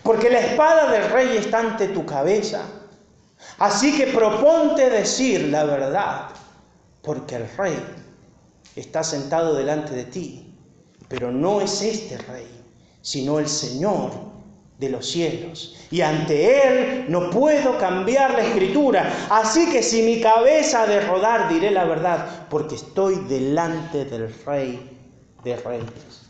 porque 0.01 0.32
la 0.32 0.39
espada 0.39 0.91
del 0.91 1.12
rey 1.12 1.38
está 1.38 1.59
ante 1.59 1.89
tu 1.89 2.03
cabeza. 2.03 2.64
Así 3.59 3.95
que 3.95 4.07
proponte 4.07 4.89
decir 4.89 5.49
la 5.49 5.64
verdad, 5.64 6.30
porque 7.03 7.36
el 7.36 7.49
rey 7.55 7.78
está 8.76 9.03
sentado 9.03 9.53
delante 9.53 9.93
de 9.93 10.05
ti, 10.05 10.55
pero 11.07 11.32
no 11.32 11.62
es 11.62 11.84
este 11.84 12.18
rey, 12.18 12.47
sino 13.03 13.38
el 13.38 13.47
Señor 13.47 14.31
de 14.82 14.90
los 14.90 15.06
cielos. 15.06 15.76
Y 15.92 16.02
ante 16.02 16.68
Él 16.68 17.06
no 17.08 17.30
puedo 17.30 17.78
cambiar 17.78 18.34
la 18.34 18.44
escritura. 18.44 19.28
Así 19.30 19.72
que 19.72 19.84
si 19.84 20.02
mi 20.02 20.20
cabeza 20.20 20.88
de 20.88 21.02
rodar, 21.02 21.50
diré 21.50 21.70
la 21.70 21.86
verdad, 21.86 22.48
porque 22.50 22.76
estoy 22.76 23.16
delante 23.30 24.06
del 24.06 24.34
Rey 24.44 24.98
de 25.44 25.56
Reyes. 25.56 26.24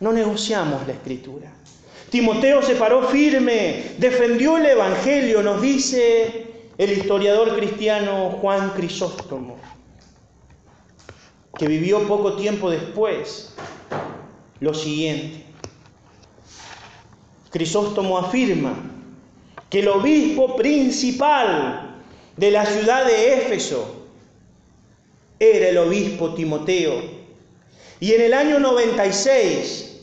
No 0.00 0.12
negociamos 0.12 0.84
la 0.88 0.94
escritura. 0.94 1.52
Timoteo 2.10 2.62
se 2.62 2.74
paró 2.74 3.04
firme, 3.08 3.94
defendió 3.98 4.58
el 4.58 4.66
Evangelio, 4.66 5.40
nos 5.40 5.62
dice 5.62 6.46
el 6.76 6.92
historiador 6.92 7.56
cristiano 7.56 8.38
Juan 8.40 8.70
Crisóstomo, 8.70 9.56
que 11.56 11.68
vivió 11.68 12.06
poco 12.08 12.34
tiempo 12.34 12.70
después, 12.70 13.54
lo 14.58 14.74
siguiente. 14.74 15.51
Crisóstomo 17.52 18.16
afirma 18.16 18.72
que 19.68 19.80
el 19.80 19.88
obispo 19.88 20.56
principal 20.56 21.98
de 22.34 22.50
la 22.50 22.64
ciudad 22.64 23.04
de 23.04 23.34
Éfeso 23.34 24.06
era 25.38 25.68
el 25.68 25.76
obispo 25.76 26.32
Timoteo. 26.32 26.94
Y 28.00 28.14
en 28.14 28.22
el 28.22 28.32
año 28.32 28.58
96, 28.58 30.00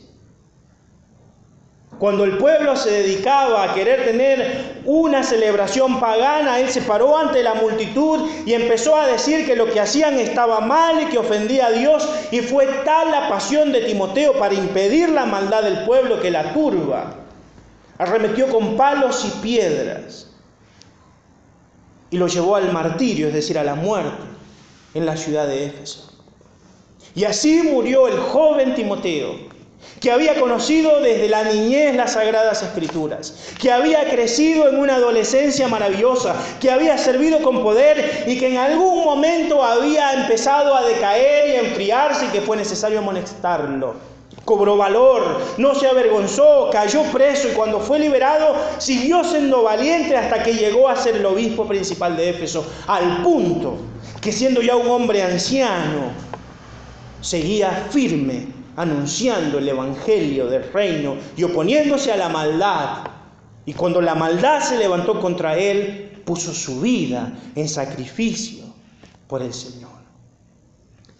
cuando 1.98 2.22
el 2.22 2.38
pueblo 2.38 2.76
se 2.76 2.92
dedicaba 2.92 3.64
a 3.64 3.74
querer 3.74 4.04
tener 4.04 4.82
una 4.84 5.24
celebración 5.24 5.98
pagana, 5.98 6.60
él 6.60 6.70
se 6.70 6.82
paró 6.82 7.18
ante 7.18 7.42
la 7.42 7.54
multitud 7.54 8.28
y 8.46 8.54
empezó 8.54 8.94
a 8.94 9.08
decir 9.08 9.44
que 9.44 9.56
lo 9.56 9.66
que 9.66 9.80
hacían 9.80 10.20
estaba 10.20 10.60
mal 10.60 11.02
y 11.02 11.06
que 11.06 11.18
ofendía 11.18 11.66
a 11.66 11.72
Dios. 11.72 12.08
Y 12.30 12.42
fue 12.42 12.66
tal 12.84 13.10
la 13.10 13.28
pasión 13.28 13.72
de 13.72 13.80
Timoteo 13.80 14.34
para 14.34 14.54
impedir 14.54 15.08
la 15.08 15.26
maldad 15.26 15.64
del 15.64 15.84
pueblo 15.84 16.20
que 16.20 16.30
la 16.30 16.54
turba 16.54 17.19
arremetió 18.00 18.48
con 18.48 18.78
palos 18.78 19.26
y 19.26 19.30
piedras 19.42 20.26
y 22.08 22.16
lo 22.16 22.28
llevó 22.28 22.56
al 22.56 22.72
martirio, 22.72 23.28
es 23.28 23.34
decir, 23.34 23.58
a 23.58 23.62
la 23.62 23.74
muerte, 23.74 24.22
en 24.94 25.04
la 25.04 25.18
ciudad 25.18 25.46
de 25.46 25.66
Éfeso. 25.66 26.10
Y 27.14 27.24
así 27.24 27.62
murió 27.62 28.08
el 28.08 28.18
joven 28.18 28.74
Timoteo, 28.74 29.34
que 30.00 30.10
había 30.10 30.40
conocido 30.40 31.00
desde 31.00 31.28
la 31.28 31.44
niñez 31.44 31.94
las 31.94 32.14
sagradas 32.14 32.62
escrituras, 32.62 33.52
que 33.60 33.70
había 33.70 34.08
crecido 34.08 34.66
en 34.70 34.78
una 34.78 34.94
adolescencia 34.94 35.68
maravillosa, 35.68 36.34
que 36.58 36.70
había 36.70 36.96
servido 36.96 37.42
con 37.42 37.62
poder 37.62 38.24
y 38.26 38.38
que 38.38 38.48
en 38.48 38.56
algún 38.56 39.04
momento 39.04 39.62
había 39.62 40.14
empezado 40.14 40.74
a 40.74 40.86
decaer 40.86 41.50
y 41.50 41.56
a 41.56 41.68
enfriarse 41.68 42.24
y 42.24 42.28
que 42.28 42.40
fue 42.40 42.56
necesario 42.56 42.98
amonestarlo. 42.98 44.09
Cobró 44.50 44.76
valor, 44.76 45.40
no 45.58 45.76
se 45.76 45.86
avergonzó, 45.86 46.70
cayó 46.72 47.04
preso 47.12 47.46
y 47.46 47.52
cuando 47.52 47.78
fue 47.78 48.00
liberado 48.00 48.56
siguió 48.78 49.22
siendo 49.22 49.62
valiente 49.62 50.16
hasta 50.16 50.42
que 50.42 50.54
llegó 50.54 50.88
a 50.88 50.96
ser 50.96 51.14
el 51.14 51.24
obispo 51.24 51.68
principal 51.68 52.16
de 52.16 52.30
Éfeso, 52.30 52.66
al 52.88 53.22
punto 53.22 53.76
que 54.20 54.32
siendo 54.32 54.60
ya 54.60 54.74
un 54.74 54.88
hombre 54.88 55.22
anciano, 55.22 56.10
seguía 57.20 57.86
firme 57.92 58.48
anunciando 58.74 59.58
el 59.58 59.68
Evangelio 59.68 60.48
del 60.48 60.64
reino 60.72 61.14
y 61.36 61.44
oponiéndose 61.44 62.10
a 62.10 62.16
la 62.16 62.28
maldad. 62.28 63.04
Y 63.64 63.74
cuando 63.74 64.00
la 64.00 64.16
maldad 64.16 64.62
se 64.62 64.78
levantó 64.78 65.20
contra 65.20 65.56
él, 65.56 66.22
puso 66.24 66.52
su 66.52 66.80
vida 66.80 67.32
en 67.54 67.68
sacrificio 67.68 68.64
por 69.28 69.42
el 69.42 69.54
Señor. 69.54 69.90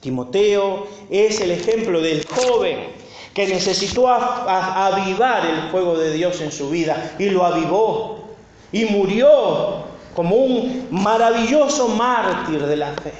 Timoteo 0.00 0.88
es 1.08 1.40
el 1.40 1.52
ejemplo 1.52 2.00
del 2.00 2.26
joven 2.26 2.98
que 3.34 3.46
necesitó 3.46 4.08
avivar 4.08 5.46
el 5.46 5.70
fuego 5.70 5.96
de 5.96 6.12
Dios 6.12 6.40
en 6.40 6.50
su 6.50 6.70
vida 6.70 7.14
y 7.18 7.30
lo 7.30 7.44
avivó 7.44 8.30
y 8.72 8.84
murió 8.86 9.84
como 10.14 10.36
un 10.36 10.88
maravilloso 10.90 11.88
mártir 11.88 12.64
de 12.66 12.76
la 12.76 12.92
fe. 12.92 13.12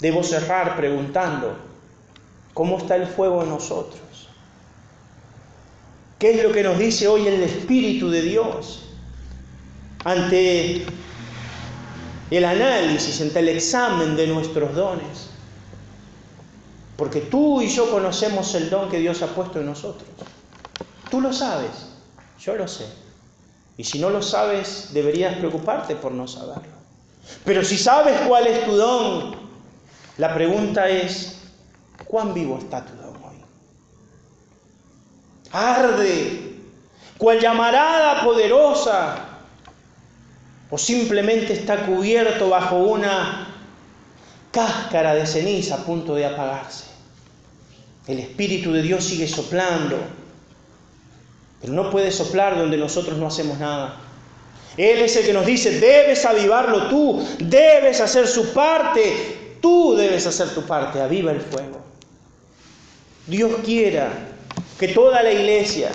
Debo 0.00 0.22
cerrar 0.22 0.76
preguntando, 0.76 1.56
¿cómo 2.52 2.78
está 2.78 2.96
el 2.96 3.06
fuego 3.06 3.42
en 3.42 3.50
nosotros? 3.50 4.00
¿Qué 6.18 6.32
es 6.32 6.42
lo 6.42 6.52
que 6.52 6.62
nos 6.62 6.78
dice 6.78 7.06
hoy 7.06 7.26
el 7.26 7.42
Espíritu 7.42 8.10
de 8.10 8.22
Dios 8.22 8.82
ante 10.04 10.84
el 12.30 12.44
análisis, 12.44 13.20
ante 13.20 13.38
el 13.38 13.50
examen 13.50 14.16
de 14.16 14.26
nuestros 14.26 14.74
dones? 14.74 15.35
Porque 16.96 17.20
tú 17.20 17.60
y 17.60 17.68
yo 17.68 17.90
conocemos 17.90 18.54
el 18.54 18.70
don 18.70 18.88
que 18.88 18.98
Dios 18.98 19.22
ha 19.22 19.28
puesto 19.28 19.60
en 19.60 19.66
nosotros. 19.66 20.08
Tú 21.10 21.20
lo 21.20 21.32
sabes, 21.32 21.88
yo 22.40 22.56
lo 22.56 22.66
sé. 22.66 22.86
Y 23.76 23.84
si 23.84 23.98
no 23.98 24.08
lo 24.08 24.22
sabes, 24.22 24.90
deberías 24.92 25.36
preocuparte 25.36 25.94
por 25.96 26.12
no 26.12 26.26
saberlo. 26.26 26.74
Pero 27.44 27.62
si 27.64 27.76
sabes 27.76 28.18
cuál 28.26 28.46
es 28.46 28.64
tu 28.64 28.76
don, 28.76 29.36
la 30.16 30.32
pregunta 30.34 30.88
es, 30.88 31.42
¿cuán 32.06 32.32
vivo 32.32 32.58
está 32.58 32.84
tu 32.84 32.94
don 32.96 33.16
hoy? 33.22 33.36
Arde, 35.52 36.60
cual 37.18 37.38
llamarada 37.38 38.24
poderosa, 38.24 39.16
o 40.70 40.78
simplemente 40.78 41.52
está 41.52 41.84
cubierto 41.84 42.48
bajo 42.48 42.76
una 42.76 43.45
cáscara 44.56 45.14
de 45.14 45.26
ceniza 45.26 45.74
a 45.74 45.84
punto 45.84 46.14
de 46.14 46.24
apagarse. 46.24 46.86
El 48.08 48.18
Espíritu 48.18 48.72
de 48.72 48.80
Dios 48.80 49.04
sigue 49.04 49.28
soplando, 49.28 49.98
pero 51.60 51.72
no 51.74 51.90
puede 51.90 52.10
soplar 52.10 52.56
donde 52.56 52.78
nosotros 52.78 53.18
no 53.18 53.26
hacemos 53.26 53.58
nada. 53.58 54.00
Él 54.78 55.02
es 55.02 55.16
el 55.16 55.26
que 55.26 55.32
nos 55.34 55.44
dice, 55.44 55.78
debes 55.78 56.24
avivarlo 56.24 56.88
tú, 56.88 57.22
debes 57.38 58.00
hacer 58.00 58.26
su 58.26 58.52
parte, 58.54 59.36
Tú 59.60 59.96
debes 59.96 60.26
hacer 60.26 60.50
tu 60.50 60.62
parte, 60.62 61.00
aviva 61.00 61.32
el 61.32 61.40
fuego. 61.40 61.80
Dios 63.26 63.52
quiera 63.64 64.12
que 64.78 64.86
toda 64.86 65.22
la 65.22 65.32
iglesia 65.32 65.90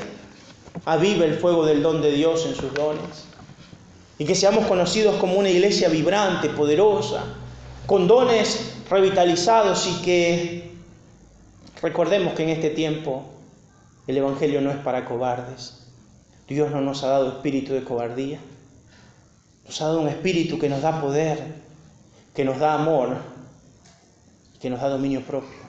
avive 0.86 1.26
el 1.26 1.36
fuego 1.38 1.66
del 1.66 1.82
don 1.82 2.01
de 2.01 2.12
Dios 2.12 2.45
en 2.45 2.55
sus 2.55 2.74
dones 2.74 3.28
y 4.18 4.26
que 4.26 4.36
seamos 4.36 4.66
conocidos 4.66 5.16
como 5.16 5.36
una 5.36 5.49
iglesia 5.49 5.88
vibrante, 5.88 6.49
poderosa, 6.49 7.24
con 7.91 8.07
dones 8.07 8.71
revitalizados 8.89 9.85
y 9.85 10.01
que 10.01 10.71
recordemos 11.81 12.35
que 12.35 12.43
en 12.43 12.49
este 12.51 12.69
tiempo 12.69 13.25
el 14.07 14.15
Evangelio 14.15 14.61
no 14.61 14.71
es 14.71 14.77
para 14.77 15.03
cobardes. 15.03 15.87
Dios 16.47 16.71
no 16.71 16.79
nos 16.79 17.03
ha 17.03 17.09
dado 17.09 17.27
espíritu 17.27 17.73
de 17.73 17.83
cobardía, 17.83 18.39
nos 19.65 19.81
ha 19.81 19.87
dado 19.87 19.99
un 19.99 20.07
espíritu 20.07 20.57
que 20.57 20.69
nos 20.69 20.81
da 20.81 21.01
poder, 21.01 21.37
que 22.33 22.45
nos 22.45 22.59
da 22.59 22.75
amor, 22.75 23.17
que 24.61 24.69
nos 24.69 24.79
da 24.79 24.87
dominio 24.87 25.19
propio, 25.23 25.59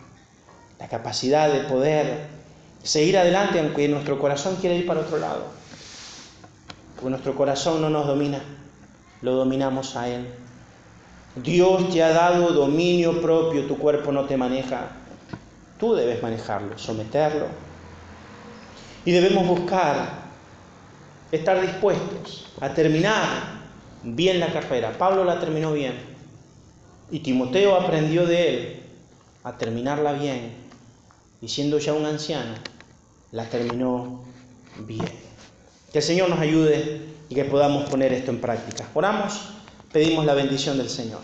la 0.78 0.86
capacidad 0.86 1.52
de 1.52 1.64
poder 1.64 2.28
seguir 2.84 3.18
adelante 3.18 3.58
aunque 3.58 3.88
nuestro 3.88 4.20
corazón 4.20 4.58
quiera 4.60 4.76
ir 4.76 4.86
para 4.86 5.00
otro 5.00 5.18
lado. 5.18 5.46
Porque 6.94 7.10
nuestro 7.10 7.34
corazón 7.34 7.82
no 7.82 7.90
nos 7.90 8.06
domina, 8.06 8.40
lo 9.22 9.34
dominamos 9.34 9.96
a 9.96 10.08
Él. 10.08 10.41
Dios 11.36 11.90
te 11.90 12.02
ha 12.02 12.10
dado 12.10 12.52
dominio 12.52 13.20
propio, 13.22 13.66
tu 13.66 13.78
cuerpo 13.78 14.12
no 14.12 14.24
te 14.24 14.36
maneja. 14.36 14.90
Tú 15.78 15.94
debes 15.94 16.22
manejarlo, 16.22 16.78
someterlo. 16.78 17.46
Y 19.04 19.12
debemos 19.12 19.46
buscar 19.46 20.22
estar 21.32 21.60
dispuestos 21.60 22.46
a 22.60 22.74
terminar 22.74 23.62
bien 24.02 24.38
la 24.38 24.52
carrera. 24.52 24.92
Pablo 24.98 25.24
la 25.24 25.40
terminó 25.40 25.72
bien 25.72 25.94
y 27.10 27.20
Timoteo 27.20 27.76
aprendió 27.76 28.26
de 28.26 28.48
él 28.48 28.82
a 29.44 29.56
terminarla 29.56 30.12
bien 30.12 30.54
y 31.40 31.48
siendo 31.48 31.78
ya 31.78 31.94
un 31.94 32.06
anciano, 32.06 32.54
la 33.32 33.44
terminó 33.46 34.22
bien. 34.78 35.08
Que 35.92 35.98
el 35.98 36.04
Señor 36.04 36.30
nos 36.30 36.38
ayude 36.38 37.02
y 37.28 37.34
que 37.34 37.44
podamos 37.44 37.88
poner 37.90 38.12
esto 38.12 38.30
en 38.30 38.40
práctica. 38.40 38.84
Oramos, 38.94 39.48
pedimos 39.92 40.24
la 40.24 40.34
bendición 40.34 40.78
del 40.78 40.88
Señor. 40.88 41.20